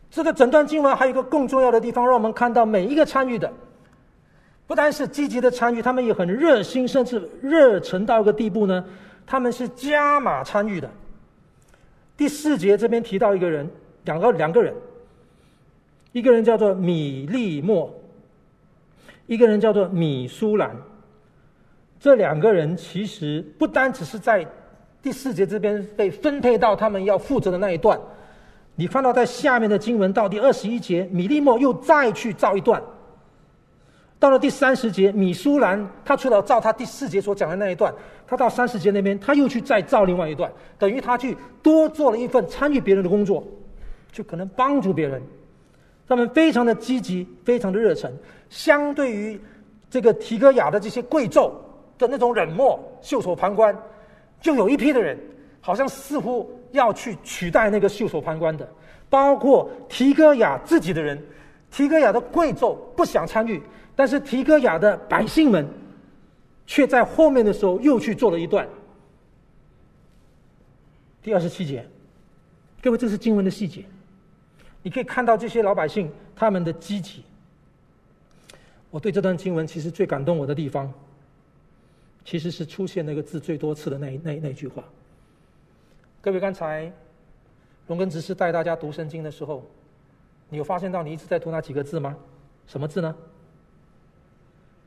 [0.09, 3.51] 这个整段经文还有一个更重要的地方，让我们看到每一个参与的，
[4.70, 8.86] 不单是积极的参与，他们也很热心，甚至热忱到一个地步呢。
[9.26, 10.88] 他们是加码参与的。
[12.15, 13.67] 第四节这边提到一个人，
[14.05, 14.72] 两个两个人。
[16.11, 17.91] 一个人叫做米利莫，
[19.26, 20.76] 一个人叫做米舒兰。
[21.99, 24.45] 这两个人其实不单只是在
[25.01, 27.99] 第四节这边被分配到他们要负责的那一段，
[28.76, 32.80] 你看到在下面的经文到第二十一节，米利莫又再去造一段。
[34.20, 37.93] 到了第三十节，米苏兰他除了造他第四节所讲的那一段，
[38.28, 43.41] 他到三十节那边他又去再造另外一段，等于他去多做了一份参与别人的工作，
[44.11, 45.22] 就可能帮助别人。
[46.05, 48.11] 他们非常的积极，非常的热忱。
[48.49, 49.39] 相对于
[49.89, 51.51] 这个提哥雅的这些贵胄
[51.97, 53.78] 的那种冷漠、袖手旁观，
[54.41, 55.17] 就有一批的人，
[55.61, 58.67] 好像似乎要去取代那个袖手旁观的，
[59.09, 61.17] 包括提哥雅自己的人。
[61.72, 63.61] 提哥雅的贵胄不想参与，
[64.00, 65.68] 但是提哥雅的百姓们，
[66.66, 68.66] 却在后面的时候又去做了一段。
[71.22, 71.86] 第二十七节，
[72.82, 73.84] 各位，这是经文的细节，
[74.82, 77.26] 你可以看到这些老百姓他们的积极。
[78.89, 80.89] 我对这段经文其实最感动我的地方，
[82.24, 84.82] 其实是出现那个字最多次的那那那句话。
[86.22, 86.89] 各位，刚才
[87.88, 89.70] 龙根执事带大家读圣经的时候，
[90.47, 92.16] 你有发现到你一直在读那几个字吗？
[92.66, 93.14] 什么字呢？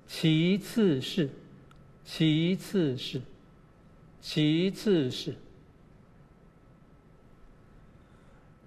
[0.06, 1.28] 其次是，
[2.04, 3.20] 其次是，
[4.20, 5.34] 其次是。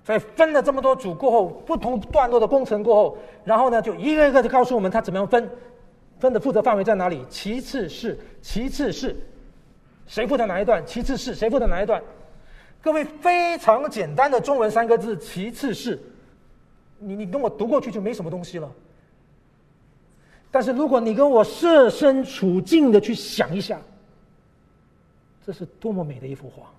[0.04, 5.50] 在分了这么多组过后，不同段落的工程过后，然后呢，就一个一个的告诉我们他怎么样分，
[6.20, 7.26] 分的负责范围在哪里？
[7.28, 9.16] 其次是，其次是，
[10.06, 10.86] 谁负责哪一段？
[10.86, 12.00] 其次是谁负责哪一段？
[12.84, 16.00] 各位非常简单的中文三个字，其次是，
[17.00, 18.72] 你你跟我读过去就没什么东西了。
[20.56, 23.78] 但是如果你跟我设身处境的去想一下，
[25.46, 26.72] 这是多么美的一幅画。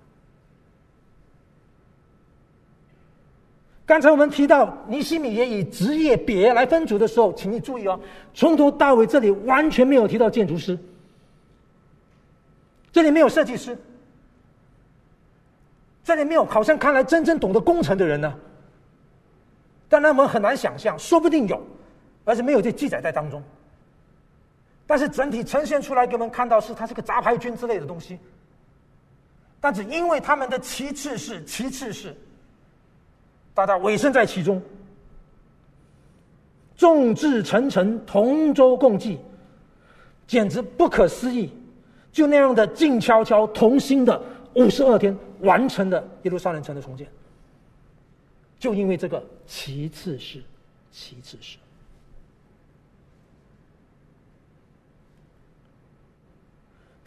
[3.85, 7.99] 刚才我们提到尼希米也以职业别来分组的时候，请你注意哦，
[8.33, 10.75] 从头到尾这里完全没有提到建筑师，
[12.91, 13.77] 这里没有设计师，
[16.03, 18.33] 这里没有好像看来真正懂得工程的人呢。
[19.87, 21.61] 当然我们很难想象，说不定有，
[22.25, 23.39] 而是没有这记载在当中。
[24.87, 28.17] 但是整体呈现出来给我们看到是，它是个杂牌军之类的东西。
[29.59, 32.15] 但是因为他们的其次是其次是。
[33.53, 34.61] 大家委身在其中，
[36.75, 39.17] 众志成城，同舟共济，
[40.27, 41.51] 简直不可思议！
[42.11, 44.21] 就那样的静悄悄、同心的
[44.53, 47.07] 五十二天完成的耶路撒冷城的重建，
[48.59, 50.43] 就因为这个其次是，
[50.91, 51.57] 其次是。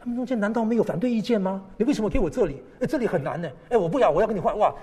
[0.01, 1.63] 他们中间难道没有反对意见吗？
[1.77, 2.63] 你为什么给我这里？
[2.81, 3.51] 哎，这里很难呢！
[3.69, 4.75] 哎，我不要，我要跟你换哇！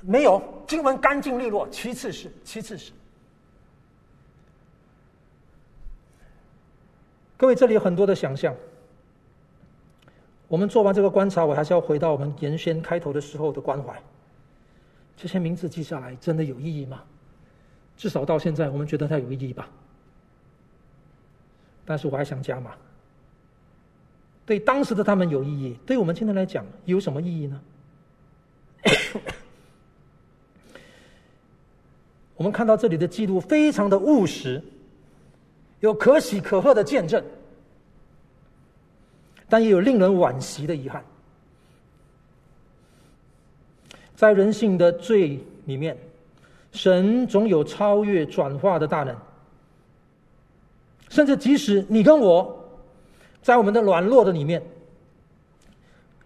[0.00, 1.68] 没有，经文干净利落。
[1.68, 2.90] 其次是，其次是。
[7.36, 8.54] 各位，这里有很多的想象。
[10.48, 14.00] 我们做完这个观察，我还是要回到我们原先开头的时候的关怀。
[15.16, 17.02] 这些名字记下来，真的有意义吗？
[17.96, 19.68] 至少到现在，我们觉得它有意义吧。
[21.84, 22.72] 但是我还想加码。
[24.52, 27.58] 对当时的他们有意义，对我们今天来讲有什么意义呢？
[32.36, 34.62] 我们看到这里的记录非常的务实，
[35.80, 37.24] 有可喜可贺的见证，
[39.48, 41.02] 但也有令人惋惜的遗憾。
[44.14, 45.96] 在人性的罪里面，
[46.72, 49.16] 神总有超越转化的大能，
[51.08, 52.61] 甚至即使你跟我，
[53.42, 54.62] 在我们的软弱的里面，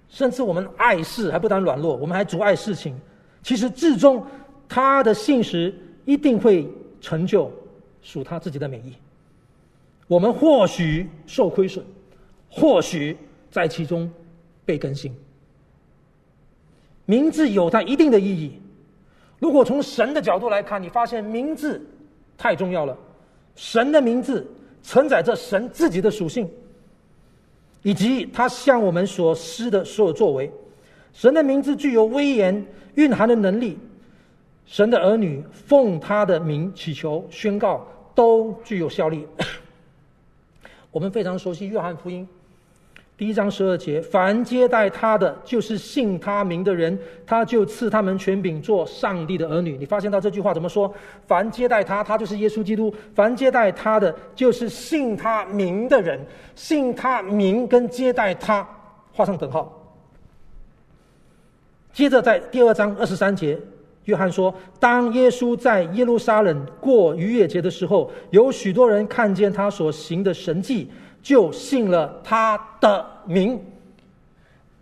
[0.08, 2.94] 甚至我们爱事还不单软弱，我们还阻碍事情，
[3.42, 4.24] 其实至终
[4.68, 5.74] 他的信实。
[6.06, 7.50] 一定会成就
[8.00, 8.94] 属他自己的美意。
[10.06, 11.84] 我们或许受亏损，
[12.48, 13.16] 或许
[13.50, 14.08] 在其中
[14.64, 15.12] 被更新。
[17.04, 18.62] 名字有它一定的意义。
[19.40, 21.84] 如果从神的角度来看，你发现名字
[22.38, 22.96] 太重要了。
[23.56, 24.46] 神的名字
[24.84, 26.48] 承载着神自己的属性，
[27.86, 30.50] 以及他向我们所施的所有作为。
[31.12, 32.66] 神的名字具有威严、
[32.96, 33.78] 蕴含的能力。
[34.66, 39.24] 神的儿女奉他的名祈求、宣告，都具有效力。
[40.90, 42.26] 我们非常熟悉约翰福音
[43.18, 49.78] 第一章十二节：凡接待他的，就是信他名的人，他就赐他们权柄做上帝的儿女。
[49.78, 50.92] 你发现到这句话怎么说？
[51.26, 52.94] 凡接待他，他就是耶稣基督。
[53.14, 56.20] 凡接待他的，就是信他名的人。
[56.54, 58.68] 信他名跟接待他
[59.12, 59.72] 画上等号。
[61.94, 63.58] 接着在第二章二十三节。
[64.04, 70.88] 约翰说：“当耶稣在耶路撒冷过逾越节的时候，有许多人看见他所行的神迹，
[71.26, 73.60] 就信了他的名。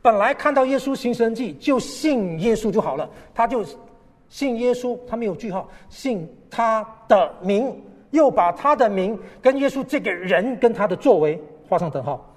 [0.02, 3.64] 本来看到耶稣行神迹，就信耶稣就好了，他就
[4.28, 7.74] 信耶稣，他没有句号，信他的名，
[8.10, 12.30] 又把他的名跟耶稣这个人跟他的作为画上等号。”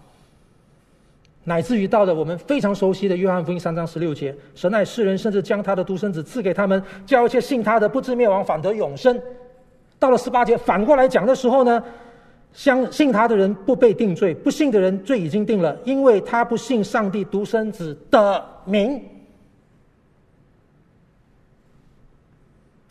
[1.43, 9.21] 乃至于到了我们非常熟悉的约翰福音三章十六节，神爱世人，甚至将他的独生子赐给他们，叫一切信他的不至灭亡，反得永生。
[9.99, 11.83] 到了十八节，反过来讲的时候呢，
[12.53, 19.01] 相信他的人不被定罪，不信的人罪已经定了，因为他不信上帝独生子的名。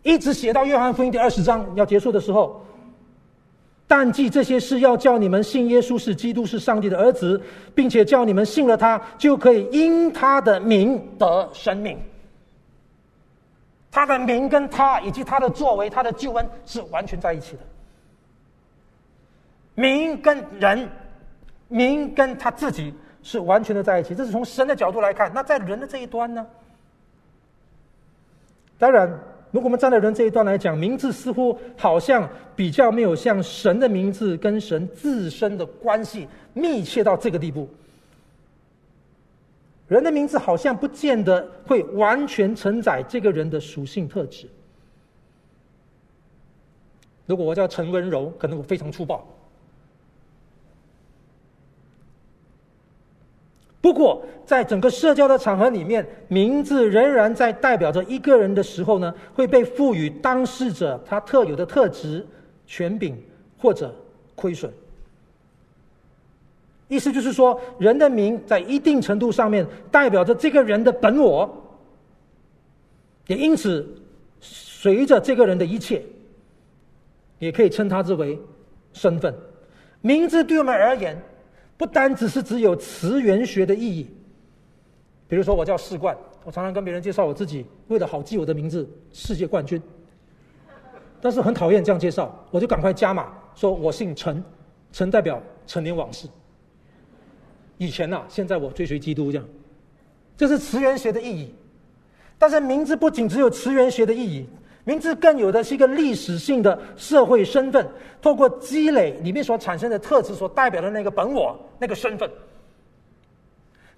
[0.02, 2.62] 一直写到约翰福音第二十章要结束的时候。
[3.88, 7.40] 但记这些事，要叫你们信耶稣是基督，是上帝的儿子，
[7.72, 11.96] 并且叫你们信了他，就可以因他的名得生命。
[13.92, 17.60] 他的名跟他以及他的作为、他的救恩是完全在一起的。
[19.76, 20.88] 名跟人，
[21.68, 24.14] 名跟他自己是完全的在一起。
[24.14, 25.32] 这是从神的角度来看。
[25.32, 26.44] 那在人的这一端呢？
[28.78, 29.08] 当然，
[29.50, 37.68] 如果我们站在人这一端来讲，名字似乎好像比较没有像神的名字跟神自身的关系密切到这个地步。
[39.88, 44.48] 人的名字好像不见得会完全承载这个人的属性特质。
[47.24, 49.26] 如果我叫陈温柔，可能我非常粗暴。
[53.86, 62.26] 不过，在整个社交的场合里面，名字仍然在代表着一个人的时候呢，会被赋予当事者他特有的特质、
[62.66, 63.16] 权柄
[63.56, 63.94] 或者
[64.34, 64.68] 亏损。
[66.88, 71.48] 意思就是说，人的名在一定程度上面代表着这个人的本我，
[73.28, 73.86] 也因此
[74.40, 76.02] 随着这个人的一切，
[77.38, 78.36] 也可以称他之为
[78.92, 79.32] 身份。
[80.00, 81.16] 名字对我们而言。
[81.76, 84.08] 不单只是只有词源学的意义，
[85.28, 89.80] 比如说我叫世冠，我常常跟别人介绍我自己，为了好记我的名字，世界冠军。
[91.20, 94.42] 但是很讨厌这样介绍，我就赶快加码，说我姓陈，
[94.92, 96.28] 陈代表陈年往事。
[97.78, 99.46] 以前呐、啊，现在我追随基督，这样，
[100.36, 101.54] 这是词源学的意义。
[102.38, 104.46] 但是名字不仅只有词源学的意义。
[104.86, 107.84] 名字更有的是一个历史性的社会身份，
[108.22, 112.30] 透过积累里面所产生的特质所代表的那个本我那个身份。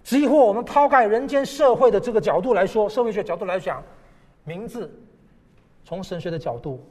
[0.02, 3.84] 几乎我们抛开人间社会的这个角度来说，社会学角度来讲，
[4.44, 4.90] 名字
[5.84, 6.82] 从神学的角度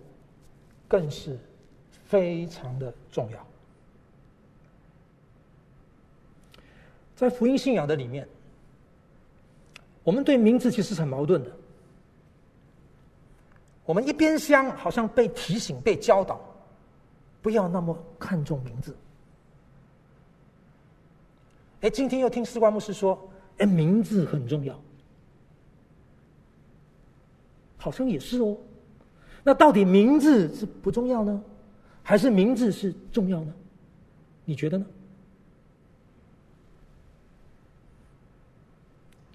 [0.87, 1.35] 更是
[2.05, 3.47] 非常的重要。
[7.15, 8.27] 在福音信仰的里面，
[10.03, 11.49] 我们对名字其实是很矛盾的。
[13.87, 16.41] 我们一边厢好像被提醒、被教导，
[17.41, 18.93] 不要那么看重名字。
[21.79, 23.17] 哎，今天又听士冠牧师说，
[23.59, 24.77] 哎，名字很重要，
[27.77, 28.57] 好像也是哦。
[29.41, 31.41] 那到底名字是不重要呢，
[32.03, 33.53] 还是名字是重要呢？
[34.43, 34.85] 你觉得呢？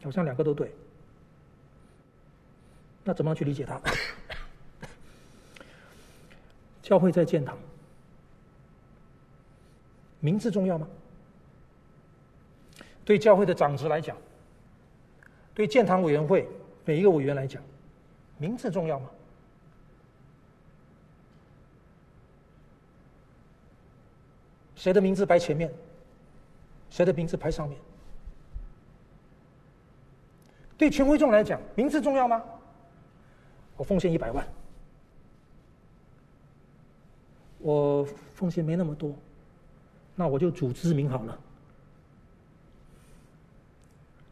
[0.03, 0.74] 好像两个都对。
[3.03, 3.80] 那怎么样去理解它？
[6.82, 7.56] 教会在建堂，
[10.20, 10.86] 名字重要吗？
[13.04, 14.16] 对教会的长职来讲，
[15.54, 16.48] 对建堂委员会
[16.84, 17.62] 每一个委员来讲，
[18.38, 19.08] 名字重要吗？
[24.74, 25.72] 谁的名字摆前面？
[26.90, 27.78] 谁的名字排上面？
[30.76, 32.42] 对全会众来讲，名字重要吗？
[33.76, 34.44] 我奉献一百万。
[37.62, 39.14] 我奉献没那么多，
[40.14, 41.38] 那我就主知名好了。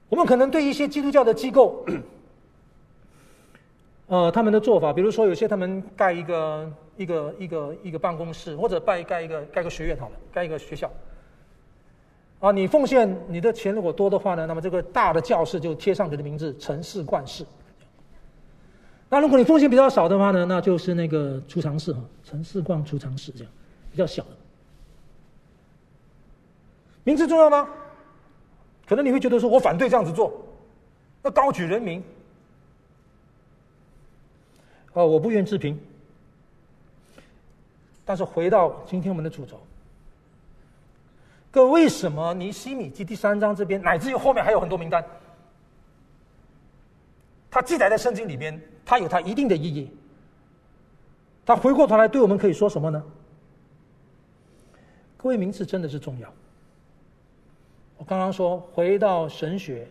[0.09, 1.85] 我们可能对一些基督教的机构，
[4.09, 10.91] 呃，他们的做法，比如说有些他们盖一个一个一个一个办公室，或者盖盖一个盖个学院好了，盖一个学校。
[12.41, 17.45] 啊，你奉献你的钱如果多的话呢，那么这个大的教室就贴上你的名字陈氏冠士。
[19.11, 23.53] 那如果你奉献比较少的话呢，那就是那个储藏室哈，城市逛储藏室这样，
[23.91, 24.31] 比较小的。
[27.03, 27.69] 名字重要吗？
[28.87, 30.33] 可能你会觉得说，我反对这样子做，
[31.23, 32.03] 那高举人名，
[34.93, 35.77] 哦，我不愿置评。
[38.05, 39.61] 但是回到今天我们的主轴，
[41.51, 45.05] 各位为什么尼西米记第三章这边，乃至于后面还有很多名单？
[47.51, 49.89] 它记载在圣经里边，它有它一定的意义。
[51.47, 53.01] 它回过头来对我们可以说什么呢？
[55.17, 56.29] 各位，名字真的是重要。
[57.97, 59.89] 我刚刚说，回到神学，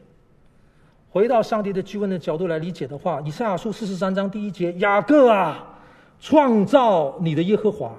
[1.09, 5.79] 回到上帝的救恩的角度来理解的话，以赛亚书四十三章第一节：雅各啊，
[6.19, 7.93] 创造你的耶和华；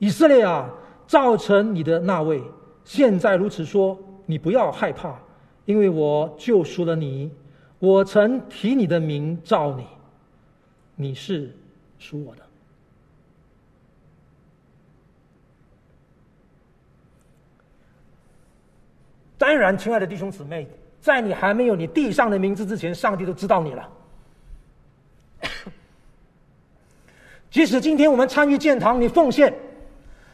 [0.00, 0.68] 以色列啊，
[1.06, 2.42] 造成你的那位。
[2.84, 3.96] 现在如此说，
[4.26, 5.16] 你不要害怕，
[5.64, 7.30] 因为我救赎了你。
[7.78, 9.86] 我曾提你的名召你，
[11.00, 11.50] 你是
[11.98, 12.42] 属我的。
[19.38, 20.68] 当然，亲爱的弟兄姊妹，
[21.00, 23.88] 在你还没有你地上的名字之前，上帝都知道你了。
[27.50, 29.50] 即使今天我们参与建堂，你奉献，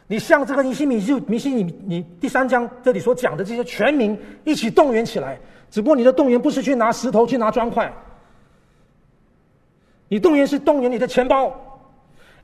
[0.09, 5.39] 你像这个尼西米就尼西米，你第三章这里所讲的这些全民一起动员起来。
[5.71, 7.93] 只不过你的动员不是去拿石头，去拿砖块，
[10.09, 11.53] 你动员是动员你的钱包，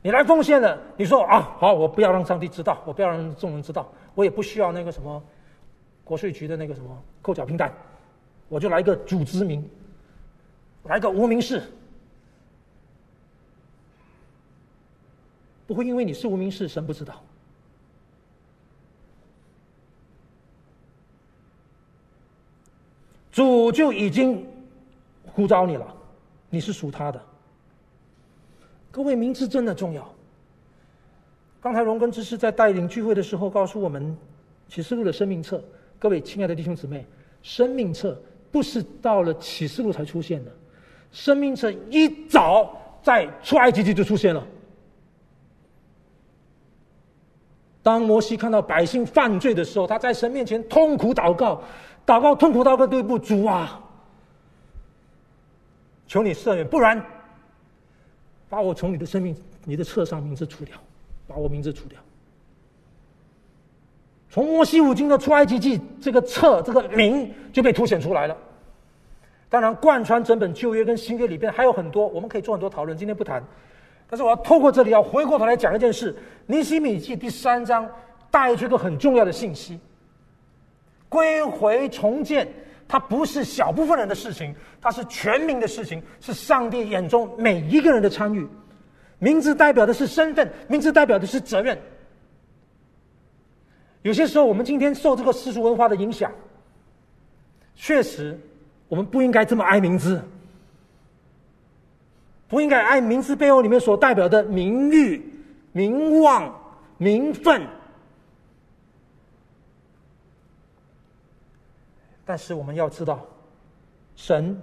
[0.02, 5.22] 你来奉献了，你说啊好，我不要让上帝知道，我不要让众人知道，我也不需要那个什么
[6.02, 7.72] 国税局的那个什么扣缴凭单，
[8.48, 9.64] 我就来个主之名，
[10.84, 11.62] 来个无名氏，
[15.66, 17.14] 不会因为你是无名氏，神不知道。
[23.30, 24.46] 主就已经
[25.24, 25.86] 呼召你了，
[26.50, 27.22] 你是属他的。
[28.92, 30.06] 各位，名字真的重要。
[31.62, 34.16] 刚才荣根执事在带领聚会的时候告诉我们，
[34.68, 35.64] 启示录的生命册。
[35.98, 37.06] 各位亲爱的弟兄姊妹，
[37.42, 38.20] 生命册
[38.50, 40.52] 不是到了启示录才出现的，
[41.10, 42.70] 生命册一早
[43.02, 44.46] 在出埃及记就出现了。
[47.82, 51.62] 当摩西看到百姓犯罪的时候，他在神面前痛苦祷告。
[52.04, 53.80] 祷告痛苦到个地步，主啊，
[56.08, 57.00] 求你赦免，不然
[58.52, 59.34] 把我从你的生命、
[59.64, 60.76] 你的册上名字除掉，
[61.26, 61.98] 把我名字除掉。
[64.28, 68.36] 从摩西五经的出埃及记，这个册、这个名就被凸显出来了。
[69.48, 73.42] 当然，贯穿整本旧约跟新约里边还有很多，我们可以做很多讨论，今天不谈。
[74.06, 77.90] 但是我要透过这里，要回过头来讲一件事：尼希米记第三章
[78.30, 79.80] 带出一个很重要的信息。
[81.08, 82.46] 归回重建，
[82.92, 88.46] 它不是小部分人的事情，它是全民的事情，是上帝眼中每一个人的参与。
[89.18, 91.78] 名字代表的是身份，名字代表的是责任。
[94.02, 96.30] 有些时候，我们今天受这个世俗文化的影响，
[97.74, 98.38] 确实，
[98.88, 100.22] 我们不应该这么爱名字，
[102.46, 105.32] 不应该爱名字背后里面所代表的名誉、
[105.72, 106.54] 名望、
[106.98, 107.62] 名分。
[112.24, 113.26] 但是我们要知道，
[114.14, 114.56] 神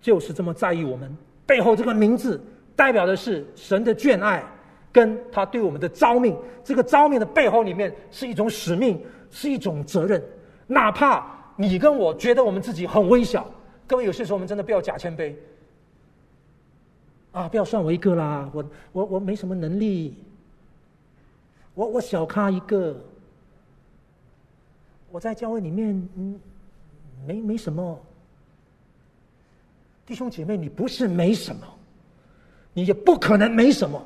[0.00, 1.16] 就是这么在意我们。
[1.46, 2.40] 背后这个名字
[2.76, 4.44] 代表的是神的眷爱，
[4.92, 6.36] 跟他对我们的召命。
[6.62, 10.22] 这个召命的背后里面是一种使命，是一种责任。
[10.66, 11.26] 哪怕
[11.56, 13.50] 你跟我觉得我们自己很微小，
[13.86, 15.34] 各位有些时候我们真的不要假谦卑
[17.32, 17.48] 啊！
[17.48, 20.14] 不要算我一个啦，我我我没什么能力，
[21.74, 22.94] 我我小咖一个，
[25.10, 26.38] 我在教会里面嗯。
[27.26, 28.00] 没没什么，
[30.06, 31.62] 弟兄姐妹，你不是没什么，
[32.72, 34.02] 你也不可能没什么，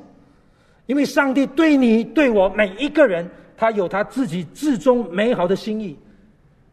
[0.86, 5.98] 因为上帝对你对我每一个人，他有他自己至终美好的心意，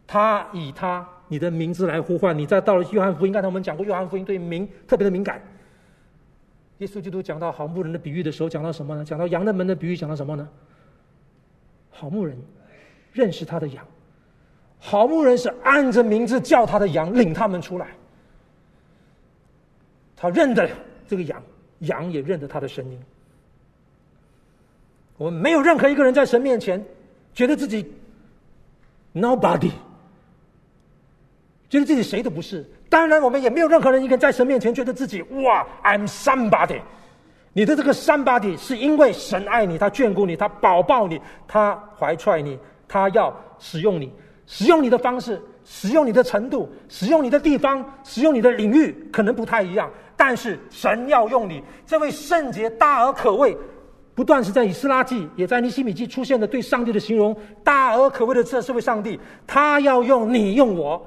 [0.05, 2.45] 他以他你的名字来呼唤你。
[2.45, 5.41] 再到了约翰福音，刚才我们讲过，约翰福音对名特别的敏感。
[6.79, 9.05] 耶稣基督讲到好牧人的比喻的时候，讲到什么呢？
[9.05, 10.49] 讲到羊的门的比喻，讲到什么呢？
[11.91, 12.35] 好牧人
[13.13, 13.85] 认识他的羊。
[14.83, 17.87] 好牧人是按着名字叫他的羊，领他们出来。
[20.17, 20.67] 他认得
[21.07, 21.41] 这个羊，
[21.79, 22.99] 羊也认得他的声音。
[25.17, 26.83] 我们没有任何一个人在神面前
[27.31, 27.93] 觉得自己
[29.13, 29.69] nobody，
[31.69, 32.67] 觉得自己谁都不是。
[32.89, 36.81] 当然，我们也没有任何人一个人在神面前觉得自己哇，I'm somebody。
[37.53, 42.57] 你的这个 somebody 是因为神爱你，他眷顾你，他保抱你，他怀揣你，
[42.87, 44.11] 他要使用你。
[44.53, 49.89] 使用你的方式，使用你的程度，使用你的地方，使用你的领域，可能不太一样。
[50.17, 53.57] 但是神要用你，这位圣洁、大而可畏，
[54.13, 57.33] 不断是在以斯拉记，也在尼西米记出现的对上帝的形容，
[57.63, 61.01] 大而可畏的这位上帝，他要用你，用我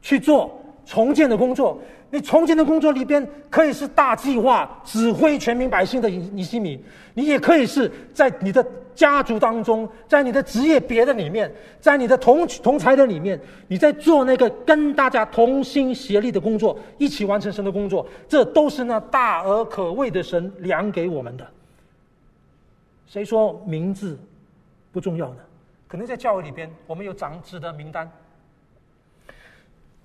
[0.00, 1.78] 去做重建的工作。
[2.10, 6.82] 你重建的工作里边，可以是大计划指挥全民百姓的尼希米，
[7.14, 21.46] 你也可以是在你的家族当中，在你的职业别的里面，在你的同同才的里面，你在做那个跟大家同心协力的工作，一起完成神的工作，这都是那大而可畏的神量给我们的。
[23.06, 24.18] 谁说名字
[24.92, 25.36] 不重要呢？
[25.88, 28.10] 可能在教会里边，我们有长子的名单。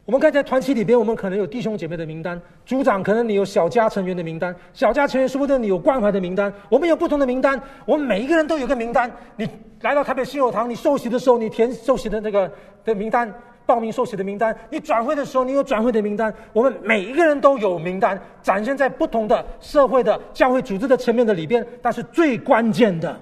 [0.05, 6.51] 我们看在团体里边，我们可能有弟兄姐妹的名单；组长可能你有小家成员的名单；小家成员说不定你有关怀的名单。
[6.69, 9.09] 我们有不同的名单，我们每一个人都有个名单。
[9.37, 9.47] 你
[9.81, 12.51] 来到台北信友堂，你受洗的时候，你填受洗的那个
[12.83, 13.31] 的名单，
[13.65, 16.33] 报名受洗的名单；你转会的时候，你有转会的名单。
[16.51, 21.65] 我们每一个人都有名单，展现在不同的社会的教会组织的层面的里边。
[21.79, 23.17] 但是最关键的，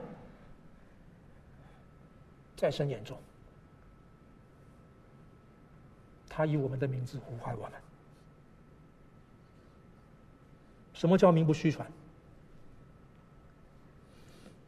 [2.55, 3.17] 在神眼中。
[6.39, 7.73] 他以我们的名字呼唤我们。
[10.93, 11.85] 什么叫名不虚传？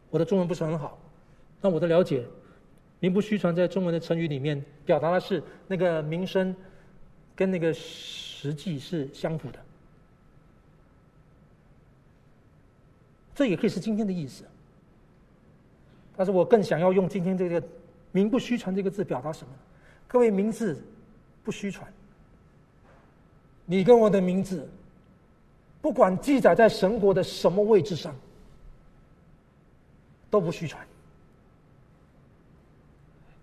[0.10, 1.00] 我的中文不是很好，
[1.62, 2.26] 那我的了解，
[3.00, 6.54] 名不虚传在中文的成语里面，表达的是那个名声
[7.38, 9.58] 跟那个实际是相符的。
[13.34, 14.44] 这也可以是今天的意思。
[16.18, 17.64] 但是我更想要用今天这个
[18.12, 19.54] “名不虚传”这个字表达什么？
[20.06, 20.78] 各位，名字
[21.44, 21.92] 不虚传。
[23.66, 24.68] 你跟我的名字，
[25.82, 28.14] 不管记载在神国的什么位置上，
[30.30, 30.86] 都不虚传。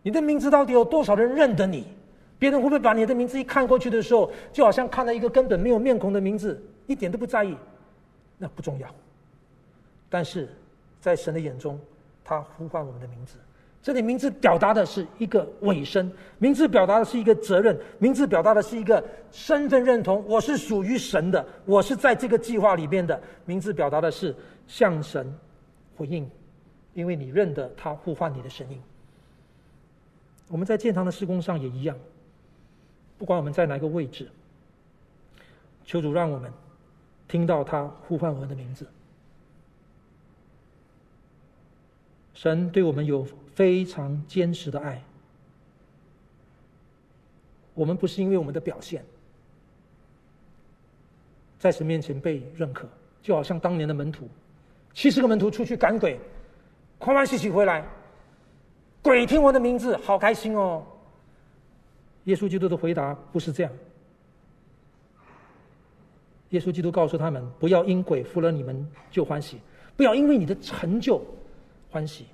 [0.02, 1.86] 你的名字到底有多少人认得你？
[2.38, 7.56] 别人会不会把你的名字一看过去的时候，就好像看到一个根本没有面孔的名字，一点都不在意？
[8.38, 8.88] 那不重要。
[10.08, 10.48] 但是
[11.00, 11.78] 在神的眼中，
[12.24, 13.38] 他呼唤我们的名字。
[13.88, 20.22] 这里名字表达的是一个尾声，名字表达的是一个责任，名字表达的是一个身份认同。
[20.28, 23.18] 我是属于神的，我是在这个计划里面的。
[23.46, 24.36] 名字表达的是
[24.66, 25.34] 向神
[25.96, 26.30] 回应，
[26.92, 28.78] 因为你认得他呼唤你的声音。
[30.48, 31.96] 我们在建堂的施工上也一样，
[33.16, 34.28] 不管我们在哪个位置，
[35.86, 36.52] 求主让我们
[37.26, 38.86] 听到他呼唤我们的名字。
[42.34, 43.26] 神对我们有
[43.58, 45.02] 非常坚实的爱，
[47.74, 49.04] 我们不是因为我们的表现，
[51.58, 52.86] 在神面前被认可，
[53.20, 54.28] 就好像当年的门徒，
[54.94, 56.20] 七十个门徒出去赶鬼，
[57.00, 57.84] 欢欢喜喜回来，
[59.02, 60.86] 鬼听我的名字，好开心哦。
[62.26, 63.72] 耶稣基督的回答不是这样，
[66.50, 69.58] 耶稣基督告诉他们：不要因鬼服了你们就欢喜，
[69.96, 71.20] 不要因为你的成就。
[71.90, 72.26] 欢喜，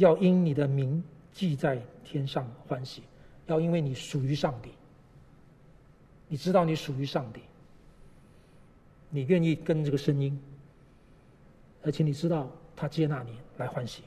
[0.00, 3.02] 要因你的名记在天上欢喜，
[3.46, 4.70] 要因为你属于上帝。
[6.26, 7.42] 你知道你属于上帝，
[9.10, 10.40] 你愿意跟这个声音，
[11.82, 14.02] 而且你知道他接纳你来欢喜。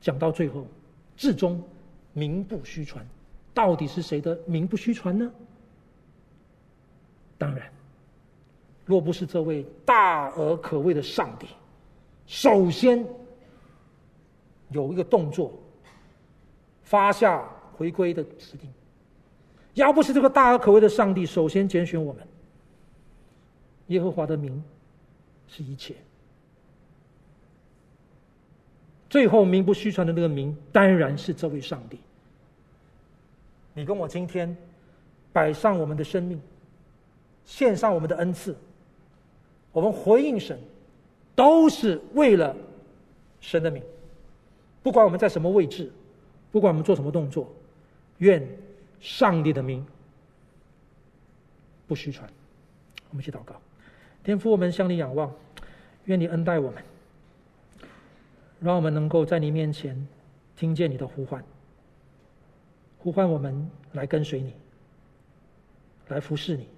[0.00, 0.64] 讲到最后，
[1.16, 1.60] 至终
[2.12, 3.04] 名不虚传，
[3.52, 5.28] 到底是谁的名不虚传呢？
[7.36, 7.68] 当然，
[8.84, 11.48] 若不是这位大而可畏的上帝。
[12.28, 13.04] 首先
[14.70, 15.52] 有一个动作，
[16.82, 18.70] 发下回归的指令。
[19.74, 22.26] 要不是这个大而可畏的上帝首先拣选我们，
[23.88, 24.62] 耶和华的名
[25.48, 25.94] 是一切。
[29.08, 31.98] 最后名不虚传的那个名，当然是这位上帝。
[33.74, 34.56] 你跟我今天
[35.32, 36.40] 摆上我们的生命，
[37.44, 38.56] 献上我们的恩赐，
[39.72, 40.58] 我们回应神。
[41.34, 42.56] 都是为了
[43.42, 43.82] 神的名，
[44.86, 45.90] 不管我们在什么位置，
[46.52, 47.52] 不管我们做什么动作，
[48.18, 48.48] 愿
[49.00, 49.84] 上帝的名
[51.88, 52.30] 不虚传。
[53.10, 53.60] 我们一起祷告，
[54.22, 55.34] 天父，我们向你仰望，
[56.04, 56.80] 愿你恩待我们，
[58.60, 60.06] 让我们能够在你面前
[60.54, 61.44] 听见你的呼唤，
[63.00, 64.54] 呼唤我们来跟随你，
[66.06, 66.68] 来服侍你，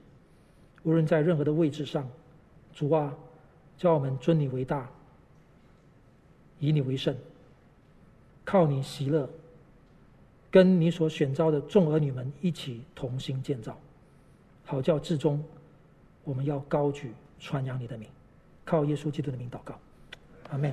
[0.82, 2.08] 无论在任何的位置上，
[2.72, 3.14] 主啊。
[3.76, 4.88] 叫我们尊你为大，
[6.58, 7.14] 以你为圣，
[8.50, 9.28] 靠你喜乐，
[10.50, 13.78] 跟你所选召的众儿女们一起同心建造，
[14.64, 15.44] 好叫至终
[16.24, 18.08] 我们要高举传扬你的名，
[18.64, 19.78] 靠耶稣基督的名祷告，
[20.48, 20.72] 阿门。